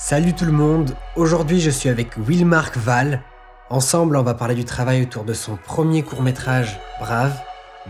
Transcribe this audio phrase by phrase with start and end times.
[0.00, 3.20] Salut tout le monde, aujourd'hui je suis avec Will-Marc Val.
[3.68, 7.36] Ensemble on va parler du travail autour de son premier court métrage, Brave.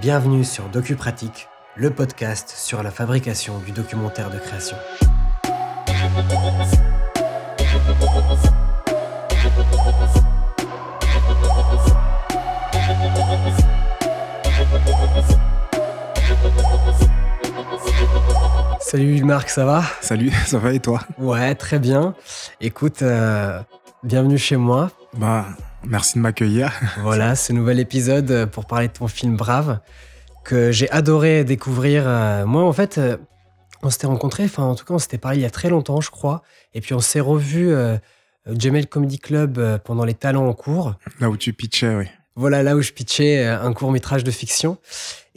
[0.01, 4.79] Bienvenue sur DocuPratique, le podcast sur la fabrication du documentaire de création.
[18.91, 19.84] Salut Marc, ça va?
[20.01, 21.02] Salut, ça va et toi?
[21.19, 22.15] Ouais, très bien.
[22.62, 23.61] Écoute, euh,
[24.02, 24.91] bienvenue chez moi.
[25.12, 25.45] Bah,
[25.84, 26.73] merci de m'accueillir.
[27.02, 29.80] Voilà, ce nouvel épisode pour parler de ton film Brave,
[30.43, 32.05] que j'ai adoré découvrir.
[32.06, 33.19] Euh, moi, en fait, euh,
[33.82, 36.01] on s'était rencontrés, enfin, en tout cas, on s'était parlé il y a très longtemps,
[36.01, 36.43] je crois.
[36.73, 37.70] Et puis, on s'est revu
[38.46, 40.95] Jamel Comedy Club pendant les talents en cours.
[41.20, 42.07] Là où tu pitchais, oui.
[42.37, 44.79] Voilà, là où je pitchais un court métrage de fiction.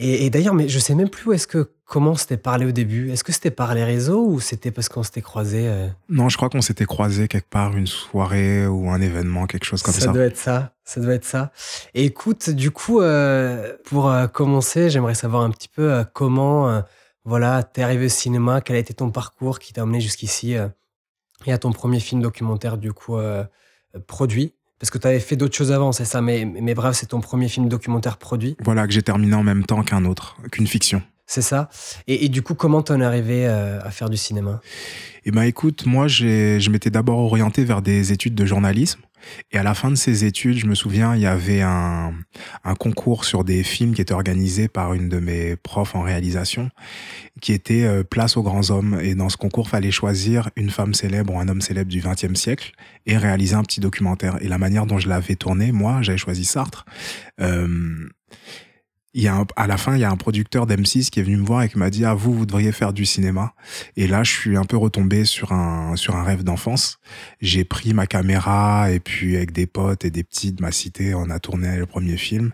[0.02, 2.72] Et, et d'ailleurs, mais je sais même plus où est-ce que comment c'était parlé au
[2.72, 5.88] début Est-ce que c'était par les réseaux ou c'était parce qu'on s'était croisés euh?
[6.10, 9.84] Non, je crois qu'on s'était croisés quelque part, une soirée ou un événement, quelque chose
[9.84, 10.02] comme ça.
[10.02, 10.74] Ça doit être ça.
[10.86, 11.52] Ça doit être ça.
[11.94, 16.82] Et écoute, du coup, euh, pour euh, commencer, j'aimerais savoir un petit peu comment,
[17.24, 20.56] voilà, t'es arrivé au cinéma, quel a été ton parcours qui t'a amené jusqu'ici
[21.46, 23.18] et à ton premier film documentaire, du coup,
[24.08, 24.56] produit.
[24.82, 27.22] Parce que tu avais fait d'autres choses avant, c'est ça, mais, mais bref, c'est ton
[27.22, 28.58] premier film documentaire produit.
[28.64, 31.04] Voilà, que j'ai terminé en même temps qu'un autre, qu'une fiction.
[31.32, 31.70] C'est ça.
[32.08, 34.60] Et, du coup, comment t'en es arrivé euh, à faire du cinéma?
[35.24, 39.00] Eh ben, écoute, moi, je m'étais d'abord orienté vers des études de journalisme.
[39.54, 42.14] Et à la fin de ces études, je me souviens, il y avait un,
[42.66, 46.70] un concours sur des films qui était organisé par une de mes profs en réalisation,
[47.40, 49.00] qui était euh, Place aux grands hommes.
[49.02, 52.38] Et dans ce concours, fallait choisir une femme célèbre ou un homme célèbre du XXe
[52.38, 52.74] siècle
[53.06, 54.38] et réaliser un petit documentaire.
[54.42, 56.84] Et la manière dont je l'avais tourné, moi, j'avais choisi Sartre.
[57.40, 58.10] Euh,
[59.14, 61.38] il y a à la fin, il y a un producteur d'M6 qui est venu
[61.38, 63.54] me voir et qui m'a dit ah vous vous devriez faire du cinéma.
[63.98, 67.00] Et là, je suis un peu retombé sur un sur un rêve d'enfance.
[67.42, 71.14] J'ai pris ma caméra et puis avec des potes et des petits de ma cité,
[71.14, 72.52] on a tourné le premier film.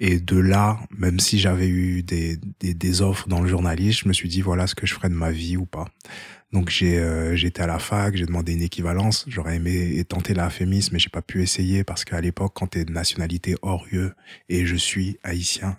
[0.00, 4.08] Et de là, même si j'avais eu des, des des offres dans le journalisme, je
[4.08, 5.86] me suis dit voilà ce que je ferais de ma vie ou pas.
[6.52, 9.24] Donc j'ai euh, j'étais à la fac, j'ai demandé une équivalence.
[9.28, 12.84] J'aurais aimé tenter la FEMIS, mais j'ai pas pu essayer parce qu'à l'époque, quand t'es
[12.84, 14.10] de nationalité hors UE
[14.48, 15.78] et je suis haïtien,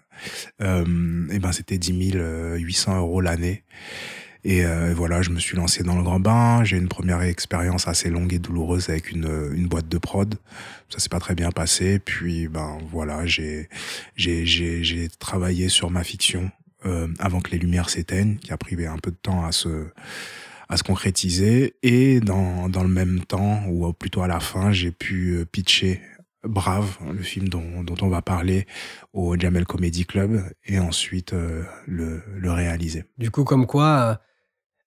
[0.61, 2.13] euh, et ben c'était 10
[2.57, 3.63] 800 euros l'année.
[4.43, 6.63] Et euh, voilà, je me suis lancé dans le grand bain.
[6.63, 10.35] J'ai une première expérience assez longue et douloureuse avec une, une boîte de prod.
[10.89, 11.99] Ça s'est pas très bien passé.
[11.99, 13.69] Puis ben voilà, j'ai
[14.15, 16.49] j'ai j'ai travaillé sur ma fiction
[16.85, 19.85] euh, avant que les lumières s'éteignent, qui a pris un peu de temps à se
[20.71, 21.75] à se concrétiser.
[21.83, 26.01] Et dans, dans le même temps, ou plutôt à la fin, j'ai pu euh, pitcher
[26.43, 28.65] Brave, le film dont, dont on va parler
[29.13, 33.03] au Jamel Comedy Club, et ensuite euh, le, le réaliser.
[33.19, 34.15] Du coup, comme quoi, euh,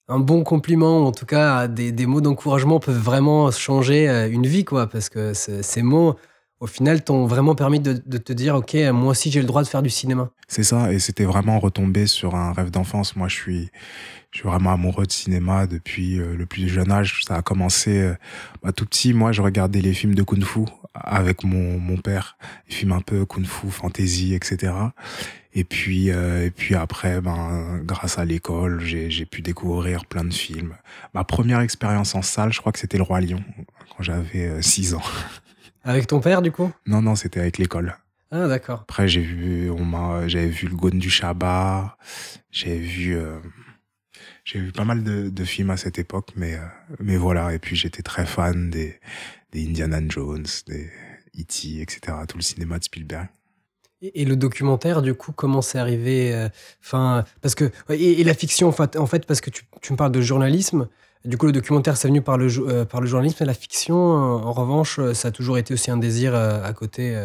[0.08, 4.64] un bon compliment, en tout cas des, des mots d'encouragement peuvent vraiment changer une vie,
[4.64, 6.16] quoi, parce que ces mots,
[6.60, 9.68] au final, t'ont vraiment permis de, te dire, ok, moi aussi j'ai le droit de
[9.68, 10.30] faire du cinéma.
[10.48, 13.16] C'est ça, et c'était vraiment retombé sur un rêve d'enfance.
[13.16, 13.70] Moi, je suis,
[14.30, 17.22] je suis vraiment amoureux de cinéma depuis euh, le plus jeune âge.
[17.26, 18.14] Ça a commencé euh,
[18.62, 19.12] bah, tout petit.
[19.12, 20.60] Moi, je regardais les films de kung-fu
[20.94, 22.38] avec mon, mon père,
[22.68, 24.72] les films un peu kung-fu, fantasy, etc.
[25.52, 30.32] Et puis, euh, et puis après, ben, grâce à l'école, j'ai pu découvrir plein de
[30.32, 30.74] films.
[31.14, 33.42] Ma première expérience en salle, je crois que c'était Le Roi Lion,
[33.96, 35.02] quand j'avais 6 ans.
[35.84, 36.72] Avec ton père, du coup?
[36.86, 37.96] Non, non, c'était avec l'école.
[38.30, 38.80] Ah, d'accord.
[38.82, 41.96] Après, j'ai vu, on m'a, j'avais vu le Gone du Shabbat,
[42.50, 43.16] j'ai vu,
[44.44, 46.66] j'ai vu pas mal de, de, films à cette époque, mais, euh,
[47.00, 47.54] mais voilà.
[47.54, 49.00] Et puis j'étais très fan des,
[49.52, 50.90] des Indiana Jones, des
[51.38, 53.28] E.T., etc., tout le cinéma de Spielberg.
[54.02, 56.50] Et, le documentaire, du coup, comment c'est arrivé euh,
[56.82, 59.96] Enfin, parce que et, la fiction, en fait, en fait parce que tu, tu me
[59.96, 60.88] parles de journalisme.
[61.24, 63.96] Du coup, le documentaire, c'est venu par le, euh, par le journalisme, et la fiction,
[63.96, 67.16] en revanche, ça a toujours été aussi un désir à côté.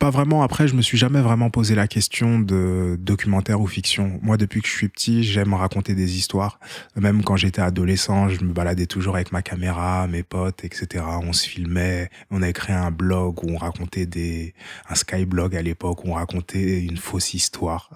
[0.00, 0.42] Pas vraiment.
[0.42, 4.18] Après, je me suis jamais vraiment posé la question de documentaire ou fiction.
[4.20, 6.58] Moi, depuis que je suis petit, j'aime raconter des histoires.
[6.96, 11.04] Même quand j'étais adolescent, je me baladais toujours avec ma caméra, mes potes, etc.
[11.22, 12.10] On se filmait.
[12.30, 14.54] On avait créé un blog où on racontait des,
[14.88, 17.90] un skyblog à l'époque où on racontait une fausse histoire.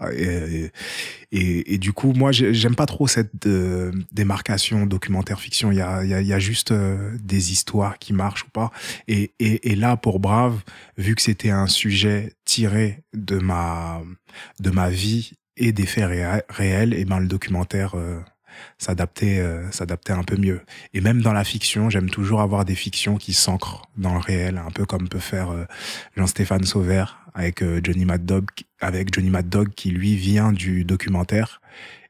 [1.32, 5.72] Et, du coup, moi, j'aime pas trop cette euh, démarcation documentaire-fiction.
[5.72, 8.70] Il y a, juste euh, des histoires qui marchent ou pas.
[9.08, 10.60] Et, et, et là, pour Brave,
[10.96, 14.02] vu que c'était un sujet tiré de ma,
[14.60, 16.08] de ma vie et des faits
[16.48, 18.20] réels, et ben le documentaire euh,
[18.78, 20.60] s'adaptait euh, s'adaptait un peu mieux.
[20.92, 24.58] Et même dans la fiction, j'aime toujours avoir des fictions qui s'ancrent dans le réel,
[24.58, 25.64] un peu comme peut faire euh,
[26.16, 28.46] Jean-Stéphane Sauvert avec Johnny Mad Dog,
[28.80, 31.60] avec Johnny Mad Dog qui lui vient du documentaire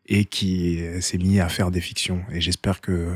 [0.07, 2.23] et qui s'est mis à faire des fictions.
[2.33, 3.15] Et j'espère que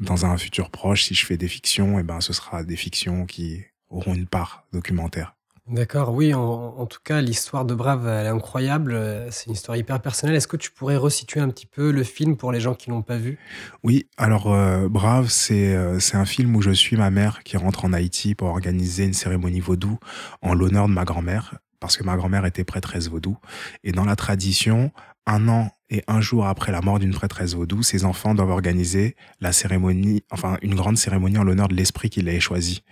[0.00, 2.74] dans un futur proche, si je fais des fictions, et eh ben, ce sera des
[2.74, 5.35] fictions qui auront une part documentaire.
[5.68, 8.92] D'accord, oui, en, tout cas, l'histoire de Brave, elle est incroyable.
[8.92, 10.36] Euh, c'est une histoire hyper personnelle.
[10.36, 13.02] Est-ce que tu pourrais resituer un petit peu le film pour les gens qui l'ont
[13.02, 13.36] pas vu?
[13.82, 17.56] Oui, alors euh, Brave, c'est euh, c'est un film où je suis ma mère qui
[17.56, 19.98] rentre en Haïti pour organiser une cérémonie vaudou
[20.40, 23.36] en l'honneur de ma grand-mère, parce que ma grand-mère était prêtresse vaudou.
[23.82, 24.92] Et dans la tradition,
[25.26, 29.16] un an et un jour après la mort d'une prêtresse vaudou, ses enfants doivent organiser
[29.40, 32.84] la cérémonie, enfin une grande cérémonie en l'honneur de l'esprit qu'il a choisi.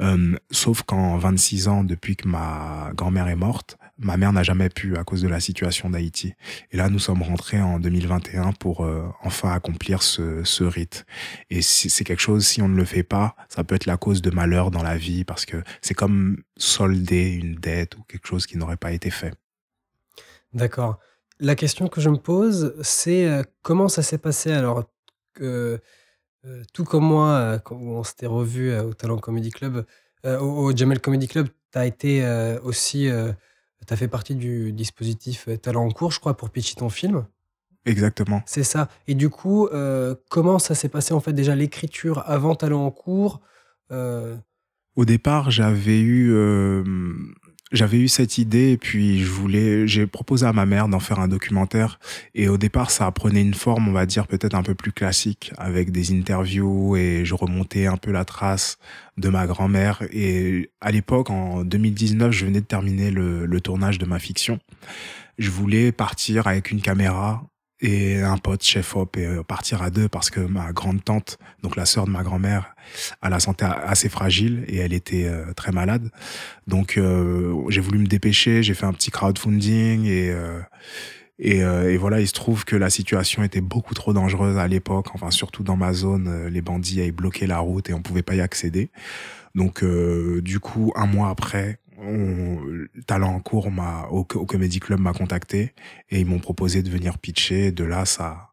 [0.00, 4.68] Euh, sauf qu'en 26 ans, depuis que ma grand-mère est morte, ma mère n'a jamais
[4.68, 6.34] pu à cause de la situation d'Haïti.
[6.70, 11.04] Et là, nous sommes rentrés en 2021 pour euh, enfin accomplir ce, rite.
[11.50, 14.22] Et c'est quelque chose, si on ne le fait pas, ça peut être la cause
[14.22, 18.46] de malheur dans la vie parce que c'est comme solder une dette ou quelque chose
[18.46, 19.34] qui n'aurait pas été fait.
[20.52, 20.98] D'accord.
[21.38, 24.84] La question que je me pose, c'est euh, comment ça s'est passé alors
[25.34, 25.80] que
[26.46, 29.84] euh, tout comme moi, euh, quand on s'était revu euh, au Talent Comedy Club,
[30.24, 32.22] au Jamel Comedy Club, tu as été,
[32.62, 33.08] aussi,
[33.86, 37.24] tu as fait partie du dispositif, Talent en cours, je crois, pour pitcher ton film?
[37.86, 38.42] Exactement.
[38.44, 39.66] C'est ça et du coup,
[40.28, 43.40] comment ça s'est passé, en fait, déjà l'écriture avant Talent en cours?
[43.90, 46.34] Au départ, j'avais eu,
[47.72, 51.20] j'avais eu cette idée et puis je voulais, j'ai proposé à ma mère d'en faire
[51.20, 51.98] un documentaire
[52.34, 55.52] et au départ ça prenait une forme, on va dire peut-être un peu plus classique
[55.56, 58.78] avec des interviews et je remontais un peu la trace
[59.18, 63.98] de ma grand-mère et à l'époque en 2019 je venais de terminer le, le tournage
[63.98, 64.58] de ma fiction.
[65.38, 67.49] Je voulais partir avec une caméra
[67.82, 71.38] et un pote chef op et euh, partir à deux parce que ma grande tante,
[71.62, 72.74] donc la sœur de ma grand-mère,
[73.22, 76.10] a la santé assez fragile et elle était euh, très malade.
[76.66, 80.34] Donc euh, j'ai voulu me dépêcher, j'ai fait un petit crowdfunding et
[81.42, 85.06] et, et, voilà, il se trouve que la situation était beaucoup trop dangereuse à l'époque,
[85.14, 88.34] enfin surtout dans ma zone, les bandits avaient bloqué la route et on pouvait pas
[88.34, 88.90] y accéder.
[89.54, 91.78] Donc du coup, un mois après,
[93.06, 95.74] Talent en cours m'a au, au Comedy Club m'a contacté
[96.10, 97.72] et ils m'ont proposé de venir pitcher.
[97.72, 98.50] De là, ça,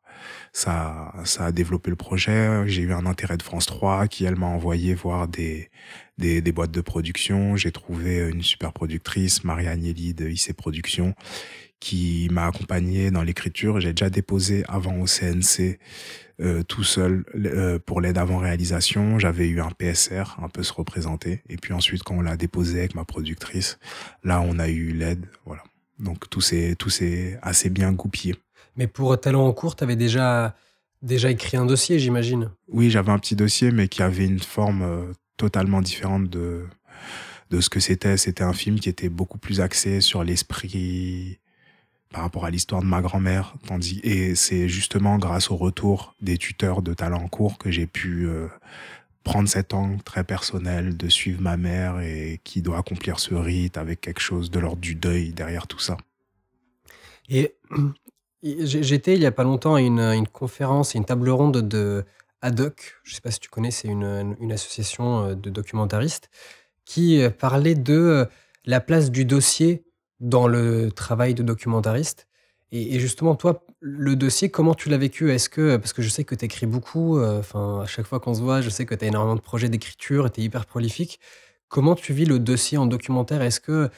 [0.54, 2.68] ça, ça a développé le projet.
[2.68, 5.70] J'ai eu un intérêt de France 3 qui elle m'a envoyé voir des,
[6.18, 7.56] des, des boîtes de production.
[7.56, 11.14] J'ai trouvé une super productrice, Marie Agnelli de IC Productions,
[11.80, 13.80] qui m'a accompagné dans l'écriture.
[13.80, 15.80] J'ai déjà déposé avant au CNC
[16.40, 19.20] euh, tout seul euh, pour l'aide avant réalisation.
[19.20, 21.42] J'avais eu un PSR, un peu se représenter.
[21.50, 23.80] Et puis ensuite, quand on l'a déposé avec ma productrice,
[24.24, 25.26] là, on a eu l'aide.
[25.46, 25.64] Voilà.
[26.00, 28.36] Donc tout s'est tout s'est assez bien goupillé.
[28.76, 30.56] Mais pour Talent en cours, tu avais déjà
[31.02, 32.52] déjà écrit un dossier, j'imagine?
[32.68, 36.66] Oui, j'avais un petit dossier, mais qui avait une forme euh, totalement différente de
[37.50, 38.18] de ce que c'était.
[38.18, 41.40] C'était un film qui était beaucoup plus axé sur l'esprit
[42.10, 43.56] par rapport à l'histoire de ma grand-mère.
[43.68, 47.88] Tandis et c'est justement grâce au retour des tuteurs de talent en cours que j'ai
[47.88, 48.48] pu euh,
[49.24, 53.78] prendre cet angle très personnel de suivre ma mère et qui doit accomplir ce rite
[53.78, 55.98] avec quelque chose de l'ordre du deuil derrière tout ça.
[57.30, 57.56] Et
[58.44, 62.06] j'étais il y a pas longtemps à une, conférence une table ronde de
[62.42, 66.30] ADOC, je sais pas si tu connais, c'est une, une association euh, de documentaristes
[66.86, 68.28] qui euh, parlait de
[68.66, 69.87] la place du dossier
[70.20, 72.28] dans le travail de documentariste.
[72.72, 75.32] Et, justement, toi, le dossier, comment tu l'as vécu?
[75.32, 78.20] Est-ce que, parce que je sais que tu écris beaucoup, euh, enfin, à chaque fois
[78.20, 80.66] qu'on se voit, je sais que tu as énormément de projets d'écriture, tu es hyper
[80.66, 81.20] prolifique.
[81.70, 83.42] Comment tu vis le dossier en documentaire?
[83.42, 83.90] Est-ce que,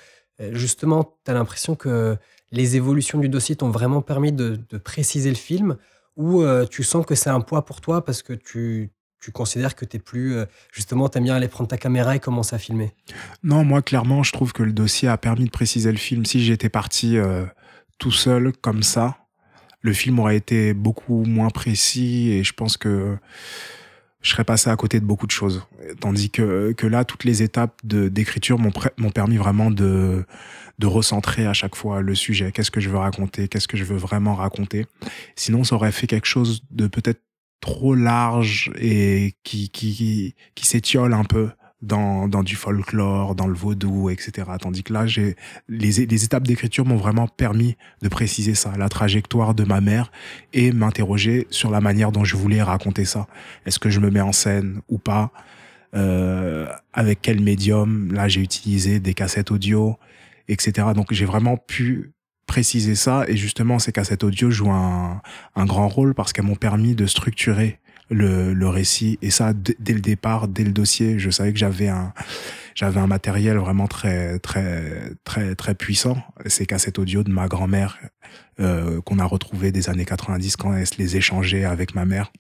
[0.42, 2.16] euh, justement, tu as l'impression que
[2.52, 5.78] les évolutions du dossier t'ont vraiment permis de, préciser le film?
[6.16, 9.76] Ou euh, tu sens que c'est un poids pour toi parce que tu, tu considères
[9.76, 10.36] que tu es plus.
[10.36, 12.92] Euh, justement, tu aimes bien aller prendre ta caméra et commencer à filmer?
[13.44, 16.26] Non, moi, clairement, je trouve que le dossier a permis de préciser le film.
[16.26, 17.46] Si j'étais parti euh,
[17.98, 19.18] tout seul, comme ça,
[19.82, 23.18] le film aurait été beaucoup moins précis et je pense que
[24.22, 25.66] je serais passé à côté de beaucoup de choses.
[26.02, 30.26] Tandis que, que là, toutes les étapes d'écriture m'ont permis vraiment de,
[30.78, 32.52] de recentrer à chaque fois le sujet.
[32.52, 33.48] Qu'est-ce que je veux raconter?
[33.48, 34.88] Qu'est-ce que je veux vraiment raconter?
[35.38, 37.22] Sinon, ça aurait fait quelque chose de peut-être
[37.62, 41.50] trop large et qui, qui, qui s'étiole un peu
[41.82, 44.48] dans, dans du folklore, dans le vaudou, etc.
[44.60, 45.36] Tandis que là, j'ai
[45.70, 50.12] les, les étapes d'écriture m'ont vraiment permis de préciser ça, la trajectoire de ma mère
[50.54, 53.28] et m'interroger sur la manière dont je voulais raconter ça.
[53.66, 55.32] Est-ce que je me mets en scène ou pas?
[55.96, 58.14] Euh, Avec quel médium?
[58.14, 59.98] Là, j'ai utilisé des cassettes audio,
[60.50, 60.90] etc.
[60.94, 62.12] Donc, j'ai vraiment pu
[62.50, 63.24] préciser ça.
[63.28, 65.22] Et justement, ces cassettes audio jouent un,
[65.56, 67.80] un grand rôle parce qu'elles m'ont permis de structurer
[68.10, 69.20] le, le récit.
[69.22, 72.12] Et ça, dès le départ, dès le dossier, je savais que j'avais un,
[72.74, 76.18] j'avais un matériel vraiment très très très très puissant.
[76.48, 78.00] Ces cassettes audio de ma grand-mère
[78.60, 82.32] euh, qu'on a retrouvé des années 90 quand elle se les échangeait avec ma mère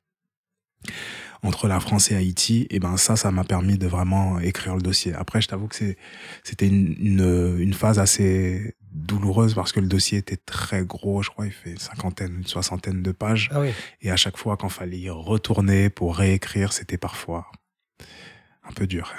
[1.44, 4.82] entre la France et Haïti, et ben ça, ça m'a permis de vraiment écrire le
[4.82, 5.14] dossier.
[5.14, 5.76] Après, je t'avoue que
[6.44, 11.30] c'était une, une, une, phase assez douloureuse parce que le dossier était très gros, je
[11.30, 13.50] crois, il fait une cinquantaine, une soixantaine de pages.
[13.54, 13.72] Ah oui.
[14.02, 17.50] Et à chaque fois qu'il fallait y retourner pour réécrire, c'était parfois
[18.64, 19.14] un peu dur.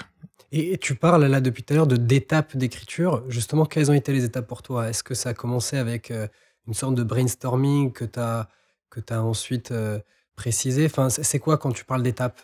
[0.53, 3.23] Et tu parles là depuis tout à l'heure d'étapes d'écriture.
[3.29, 4.89] Justement, quelles ont été les étapes pour toi?
[4.89, 6.27] Est-ce que ça a commencé avec euh,
[6.67, 8.49] une sorte de brainstorming que tu as,
[8.91, 10.01] que as ensuite euh,
[10.41, 12.41] préciser enfin, C'est quoi quand tu parles d'étapes?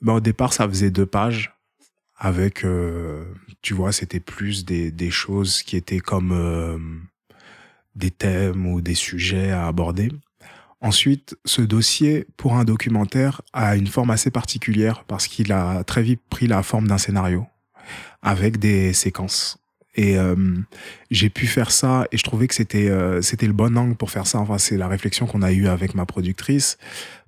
[0.00, 1.52] Ben, Au départ, ça faisait deux pages.
[2.16, 3.24] Avec, euh,
[3.60, 6.78] tu vois, c'était plus des, des, choses qui étaient comme euh,
[7.96, 10.12] des thèmes ou des sujets à aborder.
[10.80, 16.02] Ensuite, ce dossier, pour un documentaire, a une forme assez particulière parce qu'il a très
[16.02, 17.46] vite pris la forme d'un scénario
[18.22, 19.58] avec des séquences.
[19.96, 20.36] Et euh,
[21.10, 22.90] j'ai pu faire ça et je trouvais que c'était
[23.22, 24.38] c'était le bon angle pour faire ça.
[24.38, 26.78] Enfin, c'est la réflexion qu'on a eue avec ma productrice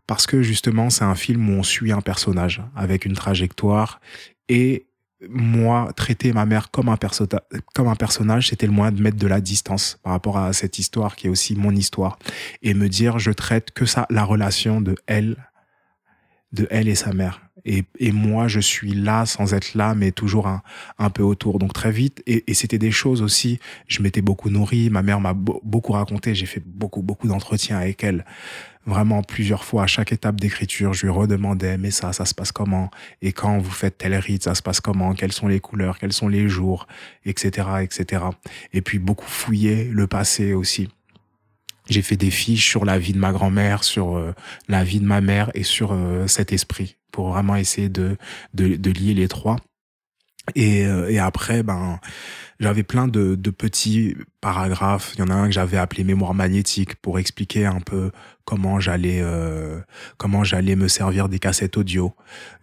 [0.06, 4.00] parce que justement, c'est un film où on suit un personnage avec une trajectoire
[4.48, 4.86] et
[5.28, 9.98] moi, traiter ma mère comme un, personnage, c'était le moyen de mettre de la distance
[10.02, 12.18] par rapport à cette histoire qui est aussi mon histoire
[12.62, 15.36] et me dire, je traite que ça, la relation de elle,
[16.52, 17.41] de elle et sa mère.
[17.64, 20.62] Et, et moi, je suis là sans être là, mais toujours un,
[20.98, 21.58] un peu autour.
[21.58, 25.20] Donc très vite, et, et c'était des choses aussi, je m'étais beaucoup nourri, ma mère
[25.20, 28.24] m'a beaucoup raconté, j'ai fait beaucoup, beaucoup d'entretiens avec elle
[28.86, 32.52] vraiment plusieurs fois à chaque étape d'écriture, je lui redemandais, mais ça, ça se passe
[32.52, 32.90] comment?
[33.20, 35.14] Et quand vous faites tel rite, ça se passe comment?
[35.14, 35.98] Quelles sont les couleurs?
[35.98, 36.86] Quels sont les jours?
[37.24, 37.66] Etc.
[37.82, 38.24] etc.
[38.72, 40.88] Et puis beaucoup fouiller le passé aussi.
[41.88, 44.34] J'ai fait des fiches sur la vie de ma grand-mère, sur euh,
[44.68, 48.16] la vie de ma mère et sur euh, cet esprit pour vraiment essayer de,
[48.54, 49.56] de, de lier les trois.
[50.56, 52.00] Et, euh, et après, ben,
[52.58, 55.12] j'avais plein de, de, petits paragraphes.
[55.14, 58.10] Il y en a un que j'avais appelé mémoire magnétique pour expliquer un peu
[58.44, 59.80] comment j'allais euh,
[60.16, 62.14] comment j'allais me servir des cassettes audio.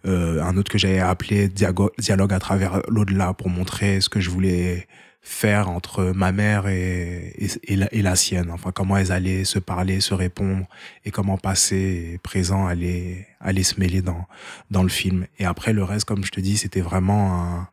[0.06, 4.28] Euh, un autre que j'avais appelé dialogue à travers l'au-delà pour montrer ce que je
[4.28, 4.86] voulais
[5.22, 7.34] faire entre ma mère et,
[7.64, 8.50] et, la, et, la, sienne.
[8.50, 10.66] Enfin, comment elles allaient se parler, se répondre
[11.04, 14.26] et comment passé et présent allait, allait se mêler dans,
[14.70, 15.26] dans le film.
[15.38, 17.68] Et après, le reste, comme je te dis, c'était vraiment un,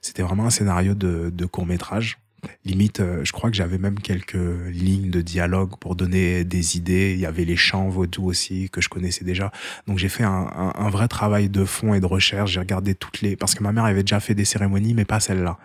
[0.00, 2.18] c'était vraiment un scénario de, de court métrage.
[2.64, 4.34] Limite, euh, je crois que j'avais même quelques
[4.68, 7.12] lignes de dialogue pour donner des idées.
[7.14, 9.52] Il y avait les chants vaudous aussi que je connaissais déjà.
[9.86, 12.52] Donc j'ai fait un, un, un, vrai travail de fond et de recherche.
[12.52, 15.20] J'ai regardé toutes les parce que ma mère avait déjà fait des cérémonies, mais pas
[15.20, 15.58] celle-là.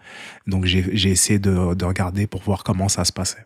[0.48, 3.46] Donc j'ai essayé de, de regarder pour voir comment ça se passait.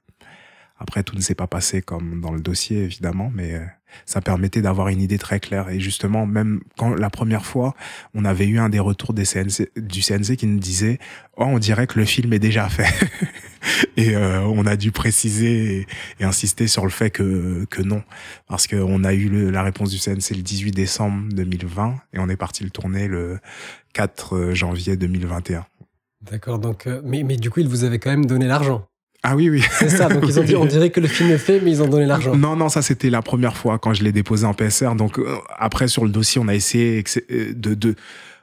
[0.80, 3.66] Après, tout ne s'est pas passé comme dans le dossier, évidemment, mais euh,
[4.06, 5.70] ça permettait d'avoir une idée très claire.
[5.70, 7.76] Et justement, même quand la première fois,
[8.14, 11.00] on avait eu un des retours du CNC qui nous disait
[11.38, 12.88] «Oh, on dirait que le film est déjà fait».
[13.98, 15.88] Et euh, on a dû préciser
[16.20, 18.04] et, insister sur le fait que, que non.
[18.48, 22.38] Parce qu'on a eu la réponse du CNC le 18 décembre 2020 et on est
[22.38, 23.40] parti le tourner le
[23.94, 25.66] 4 janvier 2021.
[26.22, 28.89] D'accord, donc, euh, mais, mais du coup, il vous avait quand même donné l'argent
[29.22, 29.62] ah oui, oui.
[29.72, 31.84] C'est ça, donc ils ont dit, on dirait que le film est fait, mais ils
[31.84, 32.36] ont donné l'argent.
[32.36, 34.96] Non, non, ça c'était la première fois quand je l'ai déposé en PSR.
[34.96, 37.96] Donc euh, après, sur le dossier, on a essayé euh, de, de,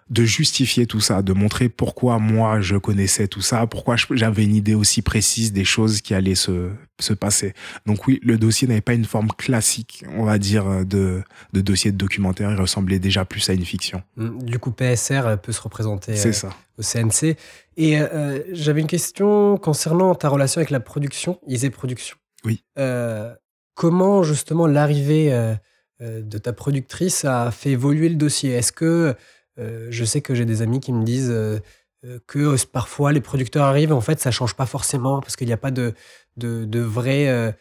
[0.08, 4.54] de justifier tout ça, de montrer pourquoi moi je connaissais tout ça, pourquoi j'avais une
[4.54, 6.70] idée aussi précise des choses qui allaient se,
[7.00, 7.54] se passer.
[7.86, 11.22] Donc oui, le dossier n'avait pas une forme classique, on va dire, de,
[11.52, 14.02] de dossier de documentaire, il ressemblait déjà plus à une fiction.
[14.16, 16.50] Mmh, du coup, PSR peut se représenter euh, ça.
[16.78, 17.36] au CNC.
[17.76, 22.16] Et euh, j'avais une question concernant ta relation avec la production, Isée Production.
[22.44, 22.62] Oui.
[22.78, 23.34] Euh,
[23.74, 25.54] comment justement l'arrivée euh,
[26.00, 28.52] de ta productrice a fait évoluer le dossier?
[28.52, 29.14] Est-ce que euh,
[29.58, 31.58] je sais que j'ai des amis qui me disent euh,
[32.04, 35.52] euh, que parfois les producteurs arrivent, en fait, ça change pas forcément parce qu'il n'y
[35.52, 35.94] a pas de,
[36.36, 37.54] de, de vraie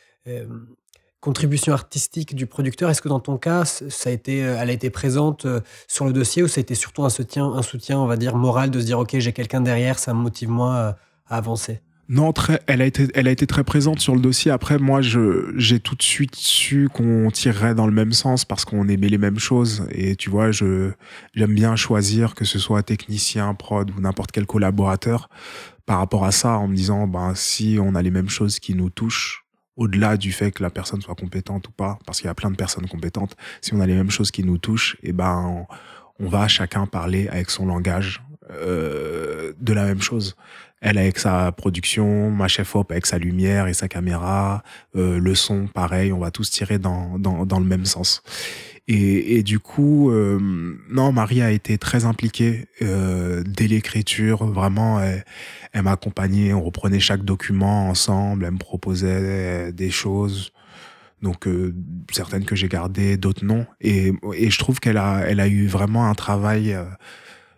[1.19, 2.89] contribution artistique du producteur.
[2.89, 5.47] Est-ce que dans ton cas, ça a été, elle a été présente
[5.87, 8.35] sur le dossier ou ça a été surtout un soutien, un soutien, on va dire,
[8.35, 10.97] moral de se dire, OK, j'ai quelqu'un derrière, ça me motive moi
[11.27, 11.81] à avancer?
[12.07, 14.51] Non, très, elle a été, elle a été très présente sur le dossier.
[14.51, 18.87] Après, moi, j'ai tout de suite su qu'on tirerait dans le même sens parce qu'on
[18.87, 19.87] aimait les mêmes choses.
[19.89, 20.91] Et tu vois, je,
[21.33, 25.29] j'aime bien choisir que ce soit technicien, prod ou n'importe quel collaborateur
[25.87, 28.75] par rapport à ça en me disant, ben, si on a les mêmes choses qui
[28.75, 29.43] nous touchent,
[29.75, 32.51] au-delà du fait que la personne soit compétente ou pas, parce qu'il y a plein
[32.51, 35.65] de personnes compétentes, si on a les mêmes choses qui nous touchent, et eh ben,
[36.19, 38.21] on va chacun parler avec son langage
[38.61, 40.35] euh, de la même chose.
[40.81, 44.63] Elle avec sa production, ma chef op avec sa lumière et sa caméra,
[44.95, 48.21] euh, le son pareil, on va tous tirer dans, dans, dans le même sens.
[48.87, 50.37] Et, et du coup, euh,
[50.91, 54.45] non, Marie a été très impliquée dès l'écriture.
[54.45, 55.25] Vraiment, elle,
[55.73, 56.53] elle m'accompagnait.
[56.53, 58.45] On reprenait chaque document ensemble.
[58.45, 60.51] Elle me proposait des choses.
[61.23, 61.47] Donc
[62.11, 63.65] certaines que j'ai gardées, d'autres non.
[63.81, 66.77] Et, et je trouve qu'elle a, elle a eu vraiment un travail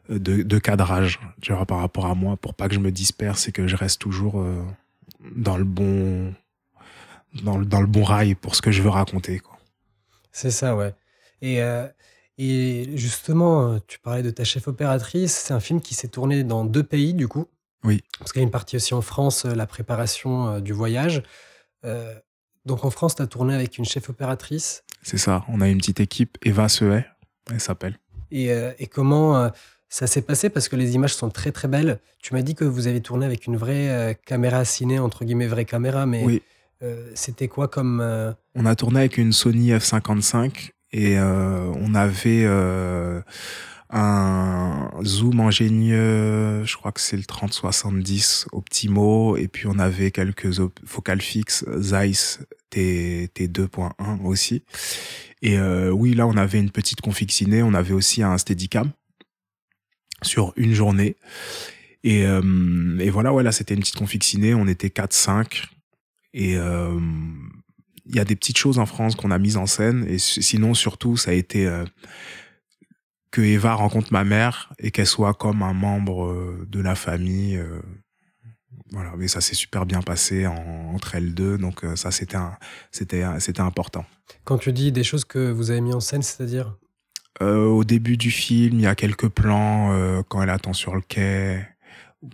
[0.10, 3.48] de, de cadrage, tu vois, par rapport à moi, pour pas que je me disperse
[3.48, 4.64] et que je reste toujours euh,
[5.36, 6.34] dans le bon,
[7.44, 9.40] dans le, dans le bon rail pour ce que je veux raconter.
[9.40, 9.58] Quoi.
[10.32, 10.94] C'est ça, ouais.
[11.42, 11.88] Et, euh,
[12.38, 15.36] et justement, euh, tu parlais de ta chef opératrice.
[15.36, 17.48] C'est un film qui s'est tourné dans deux pays, du coup.
[17.84, 18.04] Oui.
[18.20, 21.24] Parce qu'il y a une partie aussi en France, la préparation du voyage.
[21.86, 22.14] Euh,
[22.66, 24.84] donc en France, tu as tourné avec une chef opératrice.
[25.02, 25.46] C'est ça.
[25.48, 27.06] On a une petite équipe, Eva Sehay,
[27.50, 27.98] elle s'appelle.
[28.30, 29.50] Et, euh, et comment euh,
[29.90, 32.00] ça s'est passé Parce que les images sont très très belles.
[32.22, 35.48] Tu m'as dit que vous avez tourné avec une vraie euh, caméra ciné, entre guillemets,
[35.48, 36.42] vraie caméra, mais Oui.
[36.84, 38.00] euh, c'était quoi comme.
[38.02, 42.46] euh, On a tourné avec une Sony F55 et on avait
[43.90, 50.50] un zoom ingénieux, je crois que c'est le 3070 Optimo, et puis on avait quelques
[50.86, 52.40] focales fixes Zeiss
[52.70, 54.64] T, T2.1 aussi.
[55.42, 58.92] Et euh, oui, là on avait une petite config ciné, on avait aussi un Steadicam
[60.22, 61.16] sur une journée.
[62.04, 65.64] Et, euh, et voilà, ouais, c'était une petite config ciné, on était 4-5.
[66.34, 67.00] Et euh,
[68.06, 70.06] il y a des petites choses en France qu'on a mises en scène.
[70.08, 71.84] Et sinon, surtout, ça a été euh,
[73.32, 77.58] que Eva rencontre ma mère et qu'elle soit comme un membre euh, de la famille.
[77.58, 77.82] euh,
[78.92, 81.58] voilà, mais ça s'est super bien passé en- entre elles deux.
[81.58, 82.38] Donc euh, ça, c'était
[82.92, 84.06] c'était c'était important.
[84.46, 86.87] Quand tu dis des choses que vous avez mis en scène, c'est-à-dire Euh,
[87.46, 91.02] au début du film, il y a quelques plans euh, quand elle attend sur le
[91.02, 91.60] quai,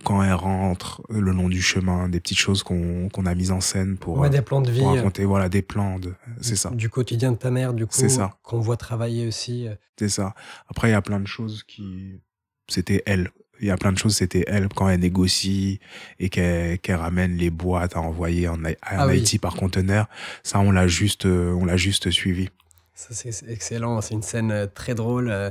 [0.02, 3.60] quand elle rentre euh, le long du chemin, des petites choses qu'on a mises en
[3.60, 5.98] scène pour, Ouais, euh, des plans de vie pour euh, raconter voilà, des plans.
[5.98, 6.70] de C'est ça.
[6.70, 7.98] du quotidien de ta mère, du coup,
[8.42, 9.68] qu'on voit travailler aussi.
[9.68, 9.74] euh.
[9.98, 10.34] C'est ça.
[10.68, 12.20] Après, il y a plein de choses qui.
[12.68, 13.30] C'était elle.
[13.60, 15.78] Il y a plein de choses, c'était elle quand elle négocie
[16.18, 19.12] et qu'elle ramène les boîtes à envoyer en, en Ah oui.
[19.12, 20.08] Haïti par conteneur.
[20.42, 22.48] Ça, on l'a juste, euh, on l'a juste suivi.
[22.94, 24.00] Ça, c'est excellent.
[24.00, 25.50] C'est une scène euh, très drôle euh,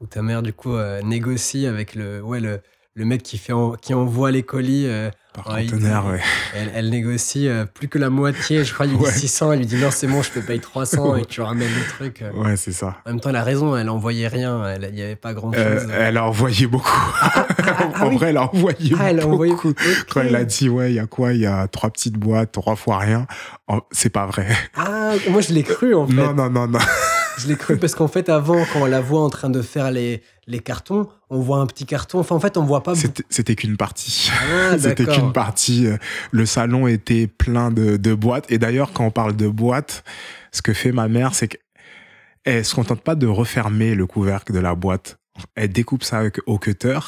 [0.00, 2.60] où ta mère, du coup, euh, négocie avec le, le,
[2.94, 4.86] le mec qui, fait qui envoie les colis.
[5.34, 6.20] Par Ouais, il- conteneur, ouais.
[6.54, 8.62] elle, elle négocie euh, plus que la moitié.
[8.62, 9.10] Je crois lui dit Ouais.
[9.10, 9.50] 600.
[9.50, 12.22] Elle lui dit non, c'est bon, je te paye 300 et tu ramènes le truc.
[12.22, 12.30] euh.
[12.40, 12.98] Ouais, c'est ça.
[13.04, 13.76] En même temps, elle a raison.
[13.76, 14.74] Elle envoyait rien.
[14.80, 15.60] Il n'y avait pas grand-chose.
[15.60, 16.88] Euh, elle a envoyé beaucoup.
[17.24, 17.46] ah
[18.00, 18.16] en oui.
[18.16, 19.32] vrai, elle a envoyé Ah, elle a beaucoup.
[19.34, 19.54] envoyé.
[20.08, 22.52] Quand elle a dit, ouais, il y a quoi Il y a trois petites boîtes,
[22.52, 23.26] trois fois rien.
[23.66, 24.46] Oh, c'est pas vrai.
[24.76, 26.12] Ah, moi, je l'ai cru, en fait.
[26.14, 26.78] Non, non, non, non.
[27.38, 29.90] Je l'ai cru parce qu'en fait, avant, quand on la voit en train de faire
[29.90, 32.18] les, les cartons, on voit un petit carton.
[32.20, 33.22] Enfin, en fait, on voit pas beaucoup.
[33.28, 34.30] C'était qu'une partie.
[34.32, 35.86] Ah, C'était qu'une partie.
[35.86, 35.96] euh,
[36.30, 38.50] Le salon était plein de, de boîtes.
[38.50, 40.04] Et d'ailleurs, quand on parle de boîtes,
[40.52, 44.60] ce que fait ma mère, c'est qu'elle se contente pas de refermer le couvercle de
[44.60, 45.18] la boîte.
[45.56, 46.98] Elle découpe ça avec, au cutter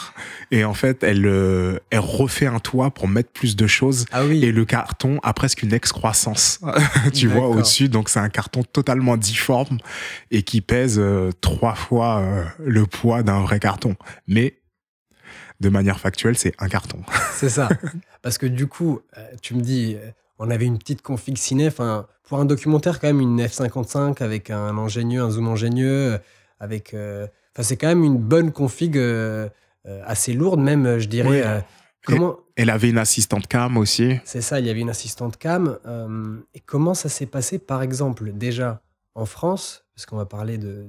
[0.51, 4.05] et en fait, elle, euh, elle refait un toit pour mettre plus de choses.
[4.11, 4.45] Ah oui.
[4.45, 6.61] Et le carton a presque une excroissance,
[7.15, 7.89] tu vois, au-dessus.
[7.89, 9.79] Donc c'est un carton totalement difforme
[10.33, 13.95] et qui pèse euh, trois fois euh, le poids d'un vrai carton.
[14.27, 14.59] Mais
[15.61, 17.03] de manière factuelle, c'est un carton.
[17.33, 17.69] C'est ça.
[18.23, 19.01] Parce que du coup,
[19.41, 19.97] tu me dis,
[20.39, 21.69] on avait une petite config ciné.
[21.69, 26.19] Enfin, pour un documentaire, quand même, une F55 avec un ingénieux, un zoom ingénieux,
[26.59, 26.95] avec.
[27.57, 29.49] Enfin, c'est quand même une bonne config euh,
[29.87, 31.42] euh, assez lourde, même, euh, je dirais.
[32.09, 32.19] Oui.
[32.55, 34.19] Elle avait une assistante cam aussi.
[34.25, 35.79] C'est ça, il y avait une assistante cam.
[35.87, 38.81] euh, et comment ça s'est passé, par exemple, déjà
[39.14, 40.87] en France, parce qu'on va parler de,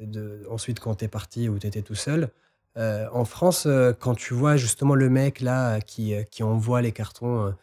[0.00, 2.30] de ensuite quand t'es parti ou t'étais tout seul.
[2.78, 3.68] euh, en France,
[4.00, 7.54] quand tu vois justement le mec là qui, qui envoie les cartons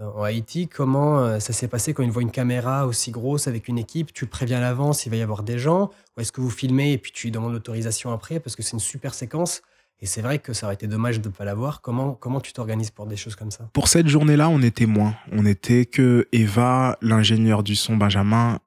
[0.00, 3.68] en Haïti, comment euh, ça s'est passé quand il voit une caméra aussi grosse avec
[3.68, 4.12] une équipe?
[4.12, 5.90] Tu le préviens à l'avance, il va y avoir des gens?
[6.16, 8.40] Ou est-ce que vous filmez et puis tu demandes l'autorisation après?
[8.40, 9.62] Parce que c'est une super séquence.
[10.02, 11.82] Et c'est vrai que ça aurait été dommage de ne pas l'avoir.
[11.82, 13.68] Comment, comment tu t'organises pour des choses comme ça?
[13.74, 15.14] Pour cette journée-là, on était moins.
[15.30, 18.60] On était que Eva, l'ingénieur du son Benjamin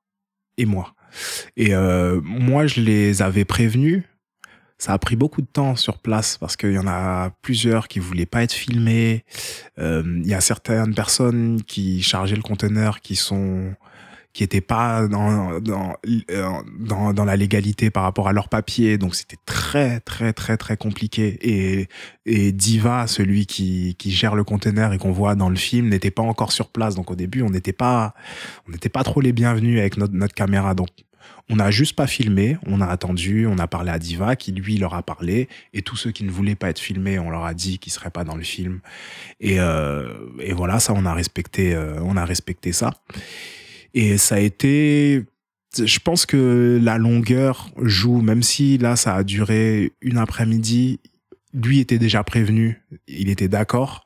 [0.58, 0.94] et moi.
[1.58, 4.04] Et euh, moi, je les avais prévenus.
[4.78, 8.00] Ça a pris beaucoup de temps sur place parce qu'il y en a plusieurs qui
[8.00, 9.24] voulaient pas être filmés.
[9.80, 13.76] Euh, Il y a certaines personnes qui chargeaient le conteneur qui sont
[14.34, 18.98] qui étaient pas dans euh, dans dans la légalité par rapport à leurs papiers.
[18.98, 21.38] Donc c'était très très très très compliqué.
[21.42, 21.88] Et
[22.26, 26.12] et Diva celui qui qui gère le conteneur et qu'on voit dans le film n'était
[26.12, 26.96] pas encore sur place.
[26.96, 28.16] Donc au début on n'était pas
[28.92, 30.74] pas trop les bienvenus avec notre notre caméra.
[30.74, 30.90] Donc
[31.50, 34.78] on n'a juste pas filmé, on a attendu, on a parlé à Diva qui lui
[34.78, 37.54] leur a parlé et tous ceux qui ne voulaient pas être filmés, on leur a
[37.54, 38.80] dit qu'ils seraient pas dans le film.
[39.40, 40.14] Et euh,
[40.54, 42.92] voilà ça on a respecté euh, on a respecté ça.
[43.94, 45.26] Et ça a été
[45.78, 51.00] je pense que la longueur joue, même si là ça a duré une après-midi,
[51.54, 54.06] lui était déjà prévenu, il était d'accord,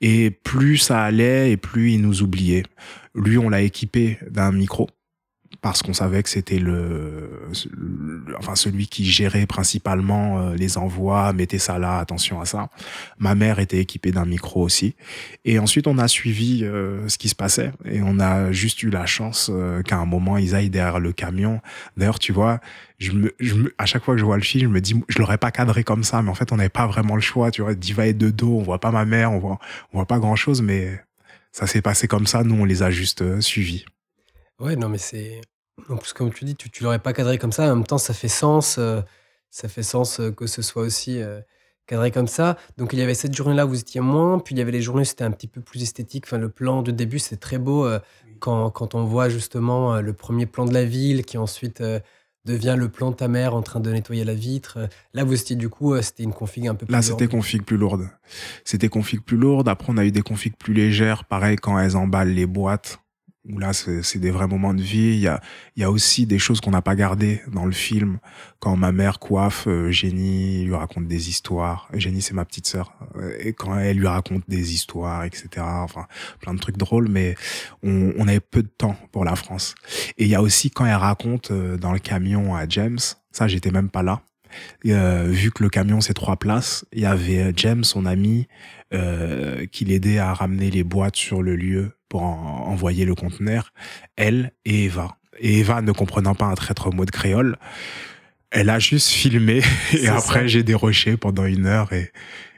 [0.00, 2.64] et plus ça allait et plus il nous oubliait.
[3.14, 4.88] Lui, on l'a équipé d'un micro
[5.64, 7.40] parce qu'on savait que c'était le,
[8.36, 12.68] enfin celui qui gérait principalement euh, les envois, mettait ça là, attention à ça.
[13.16, 14.94] Ma mère était équipée d'un micro aussi.
[15.46, 18.90] Et ensuite on a suivi euh, ce qui se passait et on a juste eu
[18.90, 21.62] la chance euh, qu'à un moment ils aillent derrière le camion.
[21.96, 22.60] D'ailleurs tu vois,
[22.98, 25.02] je me, je me, à chaque fois que je vois le film, je me dis
[25.08, 27.50] je l'aurais pas cadré comme ça, mais en fait on n'avait pas vraiment le choix.
[27.50, 29.58] Tu vois, Diva est de dos, on voit pas ma mère, on voit
[29.94, 31.00] on voit pas grand chose, mais
[31.52, 32.44] ça s'est passé comme ça.
[32.44, 33.86] Nous on les a juste suivis.
[34.60, 35.40] Ouais, non, mais c'est
[35.88, 37.64] en plus, comme tu dis, tu, tu l'aurais pas cadré comme ça.
[37.64, 38.76] En même temps, ça fait sens.
[38.78, 39.00] Euh,
[39.50, 41.40] ça fait sens euh, que ce soit aussi euh,
[41.86, 42.56] cadré comme ça.
[42.76, 44.38] Donc, il y avait cette journée-là où vous étiez moins.
[44.38, 46.24] Puis, il y avait les journées où c'était un petit peu plus esthétique.
[46.26, 47.88] Enfin, le plan de début, c'est très beau
[48.40, 51.82] quand, quand on voit justement le premier plan de la ville qui ensuite
[52.44, 54.78] devient le plan de ta mère en train de nettoyer la vitre.
[55.14, 57.76] Là, vous étiez du coup, c'était une config un peu plus Là, c'était config plus
[57.76, 58.08] lourde.
[58.64, 59.68] C'était config plus lourde.
[59.68, 61.24] Après, on a eu des configs plus légères.
[61.24, 62.98] Pareil, quand elles emballent les boîtes
[63.48, 65.14] où là c'est des vrais moments de vie.
[65.14, 65.40] Il y a,
[65.76, 68.18] il y a aussi des choses qu'on n'a pas gardées dans le film.
[68.58, 71.88] Quand ma mère coiffe, euh, Jenny lui raconte des histoires.
[71.92, 72.94] Jenny c'est ma petite sœur.
[73.40, 75.48] Et quand elle lui raconte des histoires, etc.
[75.58, 76.06] Enfin,
[76.40, 77.34] plein de trucs drôles, mais
[77.82, 79.74] on, on avait peu de temps pour la France.
[80.16, 82.98] Et il y a aussi quand elle raconte euh, dans le camion à James,
[83.30, 84.22] ça j'étais même pas là.
[84.86, 88.46] Euh, vu que le camion c'est trois places, il y avait James, son ami,
[88.94, 93.72] euh, qui l'aidait à ramener les boîtes sur le lieu pour envoyer le conteneur,
[94.16, 95.16] elle et Eva.
[95.38, 97.56] Et Eva, ne comprenant pas un traître mot de créole,
[98.50, 102.12] elle a juste filmé et après j'ai déroché pendant une heure et,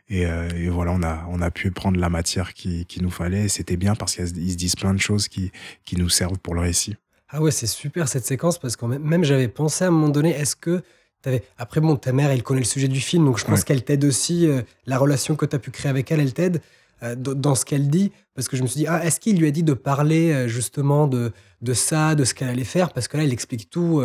[0.08, 3.10] et, euh, et, voilà, on a, on a pu prendre la matière qui, qui nous
[3.10, 3.48] fallait.
[3.48, 5.50] C'était bien parce qu'ils se disent plein de choses qui,
[5.84, 6.96] qui nous servent pour le récit.
[7.28, 10.30] Ah ouais, c'est super cette séquence parce que même j'avais pensé à un moment donné,
[10.30, 10.82] est-ce que
[11.28, 11.44] avais...
[11.58, 14.04] Après, bon, ta mère, elle connaît le sujet du film, donc je pense qu'elle t'aide
[14.04, 14.46] aussi.
[14.46, 16.60] Euh, la relation que tu as pu créer avec elle, elle t'aide.
[17.02, 19.46] Euh, dans ce qu'elle dit, parce que je me suis dit, ah, est-ce qu'il lui
[19.46, 22.92] a dit de parler euh, justement de, de ça, de ce qu'elle allait faire?
[22.92, 24.02] Parce que là, il explique tout.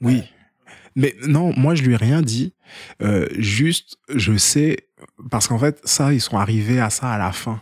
[0.00, 0.24] Oui.
[0.96, 2.54] Mais non, moi, je lui ai rien dit.
[3.38, 4.88] juste, je sais,
[5.30, 7.60] parce qu'en fait, ça, ils sont arrivés à ça à la fin.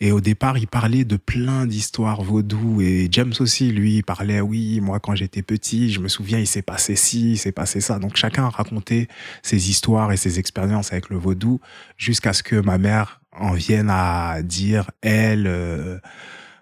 [0.00, 2.80] Et au départ, il parlait de plein d'histoires vaudou.
[2.80, 6.46] Et James aussi, lui, il parlait, oui, moi, quand j'étais petit, je me souviens, il
[6.46, 7.98] s'est passé ci, il s'est passé ça.
[7.98, 9.08] Donc chacun racontait
[9.42, 11.60] ses histoires et ses expériences avec le vaudou
[11.96, 15.98] jusqu'à ce que ma mère en viennent à dire elle euh,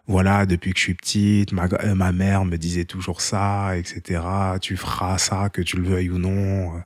[0.06, 4.20] voilà depuis que je suis petite ma, ma mère me disait toujours ça etc
[4.60, 6.82] tu feras ça que tu le veuilles ou non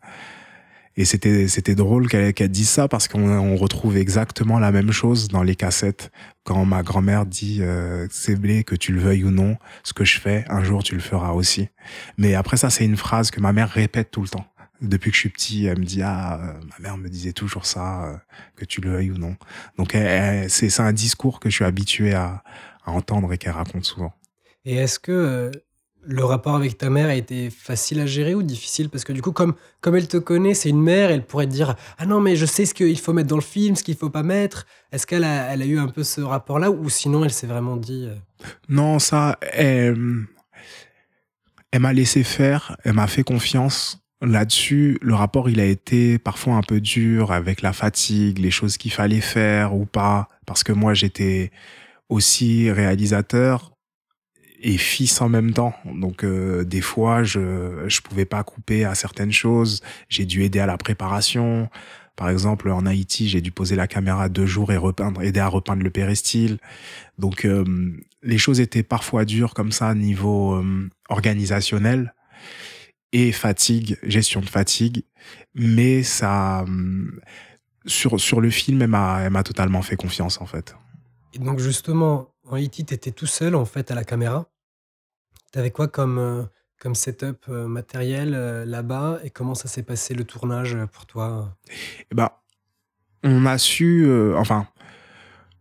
[0.97, 4.93] et c'était c'était drôle qu'elle qu'elle dise ça parce qu'on on retrouve exactement la même
[4.93, 6.11] chose dans les cassettes
[6.45, 10.05] quand ma grand-mère dit euh, c'est blé que tu le veuilles ou non ce que
[10.05, 11.69] je fais un jour tu le feras aussi
[12.19, 14.47] mais après ça c'est une phrase que ma mère répète tout le temps
[14.81, 17.67] depuis que je suis petit, elle me dit ah euh, ma mère me disait toujours
[17.67, 18.17] ça, euh,
[18.57, 19.37] que tu le veuilles ou non.
[19.79, 19.97] Donc
[20.49, 22.43] c'est un discours que je suis habitué à,
[22.85, 24.13] à entendre et qu'elle raconte souvent.
[24.65, 25.53] Et est-ce que
[26.05, 28.89] le rapport avec ta mère a été facile à gérer ou difficile?
[28.89, 31.53] Parce que du coup, comme, comme elle te connaît, c'est une mère, elle pourrait te
[31.53, 33.97] dire Ah non, mais je sais ce qu'il faut mettre dans le film, ce qu'il
[33.97, 34.67] faut pas mettre.
[34.91, 37.77] Est-ce qu'elle a, elle a eu un peu ce rapport-là ou sinon elle s'est vraiment
[37.77, 38.09] dit
[38.69, 39.97] Non, ça, elle
[41.79, 43.99] m'a laissé faire, elle m'a fait confiance.
[44.21, 48.77] Là-dessus, le rapport, il a été parfois un peu dur avec la fatigue, les choses
[48.77, 51.51] qu'il fallait faire ou pas, parce que moi, j'étais
[52.09, 53.72] aussi réalisateur
[54.63, 55.75] et fils en même temps.
[55.85, 59.83] Donc, euh, des fois, je je pouvais pas couper à certaines choses.
[60.09, 61.69] J'ai dû aider à la préparation.
[62.15, 65.49] Par exemple, en Haïti, j'ai dû poser la caméra deux jours et repeindre, aider à
[65.49, 66.59] repeindre le péristyle.
[67.19, 67.65] Donc, euh,
[68.23, 72.15] les choses étaient parfois dures comme ça, niveau euh, organisationnel
[73.13, 75.03] et fatigue, gestion de fatigue.
[75.55, 76.65] Mais ça,
[77.85, 80.77] sur, sur le film, elle m'a totalement fait confiance, en fait.
[81.35, 84.52] Et donc, justement, en Haïti, tu étais tout seul, en fait, à la caméra?
[85.53, 90.25] Tu quoi comme, euh, setup euh, matériel euh, là-bas et comment ça s'est passé le
[90.25, 91.55] tournage pour toi
[92.11, 92.31] eh ben,
[93.23, 94.67] on a su, enfin,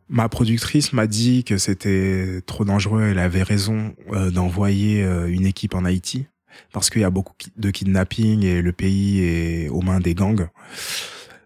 [0.10, 3.94] ma productrice m'a dit que c'était trop dangereux, elle avait raison
[4.34, 6.26] d'envoyer une équipe en Haïti
[6.74, 10.50] parce qu'il y a beaucoup de kidnapping et le pays est aux mains des gangs.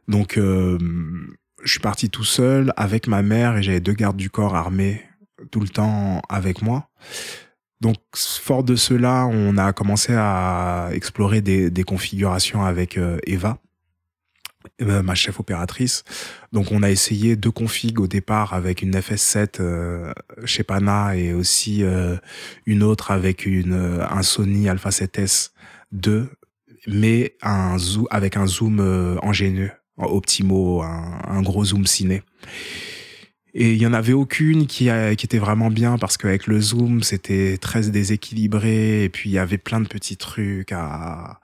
[0.08, 0.77] Donc, je
[1.65, 5.01] suis parti tout seul avec ma mère et j'avais deux gardes du corps armés
[5.51, 6.88] tout le temps avec moi.
[7.82, 13.60] Donc, fort de cela, on a commencé à explorer des, configurations avec euh, Eva.
[14.82, 16.04] euh, ma chef opératrice.
[16.52, 20.14] Donc on a essayé deux configs au départ avec une FS7 euh,
[20.46, 22.18] chez Pana et aussi euh,
[22.66, 25.52] une autre avec une un Sony Alpha 7S
[25.92, 26.30] 2
[26.88, 28.80] mais un zoom avec un zoom
[29.24, 32.22] ingénieux Optimo un, un, gros zoom ciné.
[33.58, 37.04] Et il y en avait aucune qui, qui était vraiment bien parce qu'avec le zoom,
[37.04, 41.39] c'était très déséquilibré et puis il y avait plein de petits trucs à,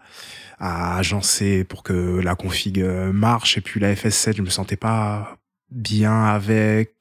[0.61, 3.57] à agencer pour que la config euh, marche.
[3.57, 5.37] Et puis la FS7, je me sentais pas
[5.71, 6.93] bien avec.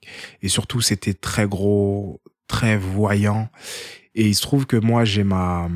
[0.43, 3.51] Et surtout, c'était très gros, très voyant.
[4.15, 5.69] Et il se trouve que moi, j'ai ma,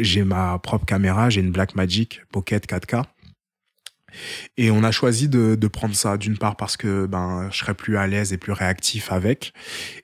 [0.00, 3.04] j'ai ma propre caméra, j'ai une Blackmagic Pocket 4K.
[4.56, 7.74] Et on a choisi de, de prendre ça d'une part parce que ben je serais
[7.74, 9.52] plus à l'aise et plus réactif avec,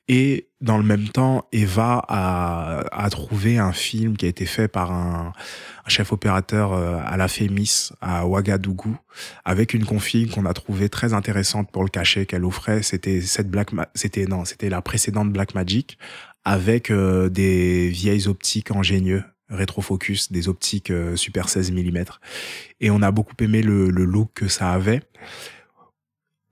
[0.08, 4.66] et dans le même temps, Eva a, a trouvé un film qui a été fait
[4.66, 5.32] par un,
[5.84, 8.96] un chef opérateur euh, à la FEMIS à Ouagadougou
[9.44, 12.82] avec une config qu'on a trouvé très intéressante pour le cachet qu'elle offrait.
[12.82, 15.98] C'était cette Black, c'était non, c'était la précédente Blackmagic
[16.44, 22.04] avec euh, des vieilles optiques ingénieux rétrofocus, des optiques euh, super 16 mm.
[22.80, 25.02] Et on a beaucoup aimé le, look que ça avait.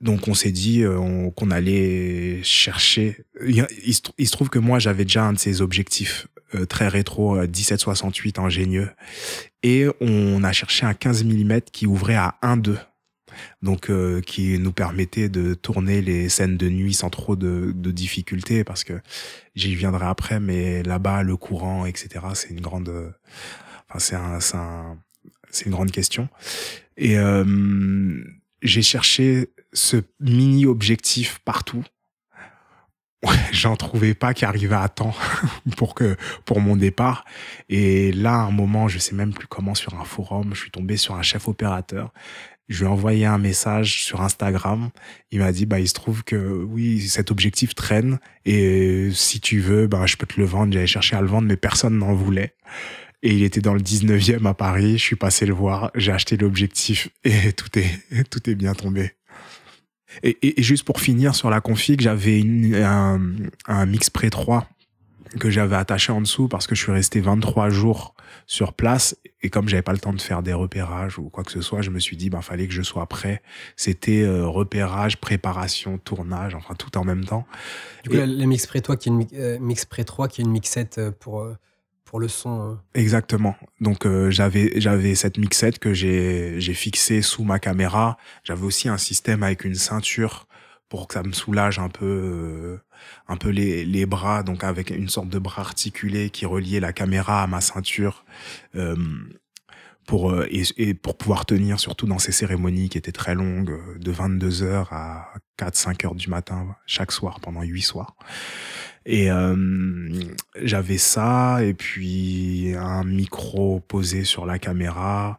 [0.01, 3.25] Donc on s'est dit euh, qu'on allait chercher.
[3.47, 8.41] Il, se, trouve que moi j'avais déjà un de ces objectifs euh, très rétro 1768
[8.41, 8.91] ingénieux
[9.63, 12.79] et on a cherché un 15 mm qui ouvrait à 1.2
[13.63, 18.65] donc euh, qui nous permettait de tourner les scènes de nuit sans trop de, difficultés
[18.65, 19.01] parce que
[19.55, 23.13] j'y viendrai après mais là-bas le courant etc c'est une grande
[23.89, 23.99] enfin
[24.41, 24.97] c'est un,
[25.53, 26.29] c'est une grande question.
[26.97, 28.25] Et euh,
[28.63, 31.85] j'ai cherché ce mini objectif partout
[33.53, 35.15] j'en trouvais pas qui arrivait à temps
[35.77, 37.25] pour que pour mon départ.
[37.69, 40.71] Et là à un moment je sais même plus comment sur un forum je suis
[40.71, 42.13] tombé sur un chef opérateur
[42.69, 44.91] je lui ai envoyé un message sur Instagram.
[45.31, 49.61] Il m'a dit, bah, il se trouve que oui, cet objectif traîne et si tu
[49.61, 50.73] veux, bah, je peux te le vendre.
[50.73, 52.55] J'avais cherché à le vendre, mais personne n'en voulait.
[53.23, 54.93] Et il était dans le 19e à Paris.
[54.93, 55.91] Je suis passé le voir.
[55.95, 59.13] J'ai acheté l'objectif et tout est, tout est bien tombé.
[60.23, 62.43] Et, juste pour finir sur la config, j'avais
[62.85, 63.21] un,
[63.67, 64.69] un Mixpre 3
[65.39, 68.15] que j'avais attaché en dessous parce que je suis resté 23 jours
[68.47, 71.51] sur place et comme j'avais pas le temps de faire des repérages ou quoi que
[71.51, 73.43] ce soit, je me suis dit ben fallait que je sois prêt.
[73.77, 77.47] C'était euh, repérage, préparation, tournage, enfin tout en même temps.
[78.05, 80.45] Du coup, le Mix Pre 3 qui est une euh, Mix Pre 3 qui est
[80.45, 81.47] une mixette euh, pour
[82.05, 82.79] pour le son.
[82.95, 83.57] Exactement.
[83.81, 88.19] Donc j'avais j'avais cette mixette que j'ai j'ai fixée sous ma caméra.
[88.45, 90.47] J'avais aussi un système avec une ceinture
[90.93, 92.77] pour que ça me soulage un peu euh,
[93.27, 96.93] un peu les, les bras donc avec une sorte de bras articulé qui reliait la
[96.93, 98.27] caméra à ma ceinture
[98.77, 98.95] euh,
[100.07, 103.75] pour euh, et, et, pour pouvoir tenir surtout dans ces cérémonies qui étaient très longues
[104.01, 108.15] de 22 heures à 4 5 heures du matin chaque soir pendant huit soirs.
[109.07, 109.31] Et
[110.63, 115.39] j'avais ça et puis un micro posé sur la caméra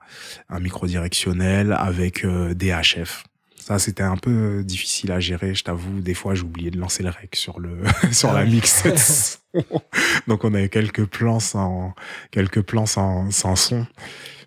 [0.49, 3.23] un micro directionnel avec des HF
[3.63, 6.01] ça, c'était un peu difficile à gérer, je t'avoue.
[6.01, 7.77] Des fois, j'oubliais de lancer le rec sur le
[8.11, 8.83] sur la ah mix.
[10.27, 11.93] Donc, on avait quelques plans sans
[12.29, 13.87] quelques plans sans, sans son,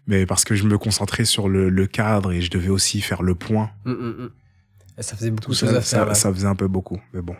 [0.06, 3.22] mais parce que je me concentrais sur le, le cadre et je devais aussi faire
[3.22, 3.70] le point.
[3.86, 4.30] Hum, hum, hum.
[4.98, 6.06] Ça faisait beaucoup de choses à faire.
[6.08, 7.36] Ça, ça, faisait un peu beaucoup, mais bon.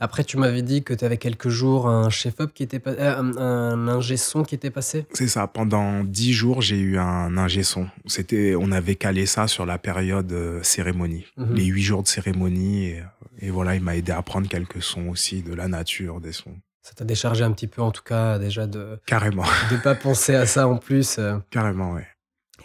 [0.00, 3.36] Après, tu m'avais dit que tu avais quelques jours un chef-op qui était euh, un,
[3.36, 5.06] un ingé son qui était passé?
[5.12, 5.46] C'est ça.
[5.46, 7.86] Pendant dix jours, j'ai eu un ingé son.
[8.06, 11.54] C'était, on avait calé ça sur la période euh, cérémonie, mhm.
[11.54, 13.02] les huit jours de cérémonie, et,
[13.40, 16.56] et voilà, il m'a aidé à prendre quelques sons aussi de la nature, des sons.
[16.82, 18.98] Ça t'a déchargé un petit peu, en tout cas, déjà de.
[19.06, 19.44] Carrément.
[19.70, 21.16] De pas penser à ça en plus.
[21.18, 21.38] Euh.
[21.50, 22.02] Carrément, oui.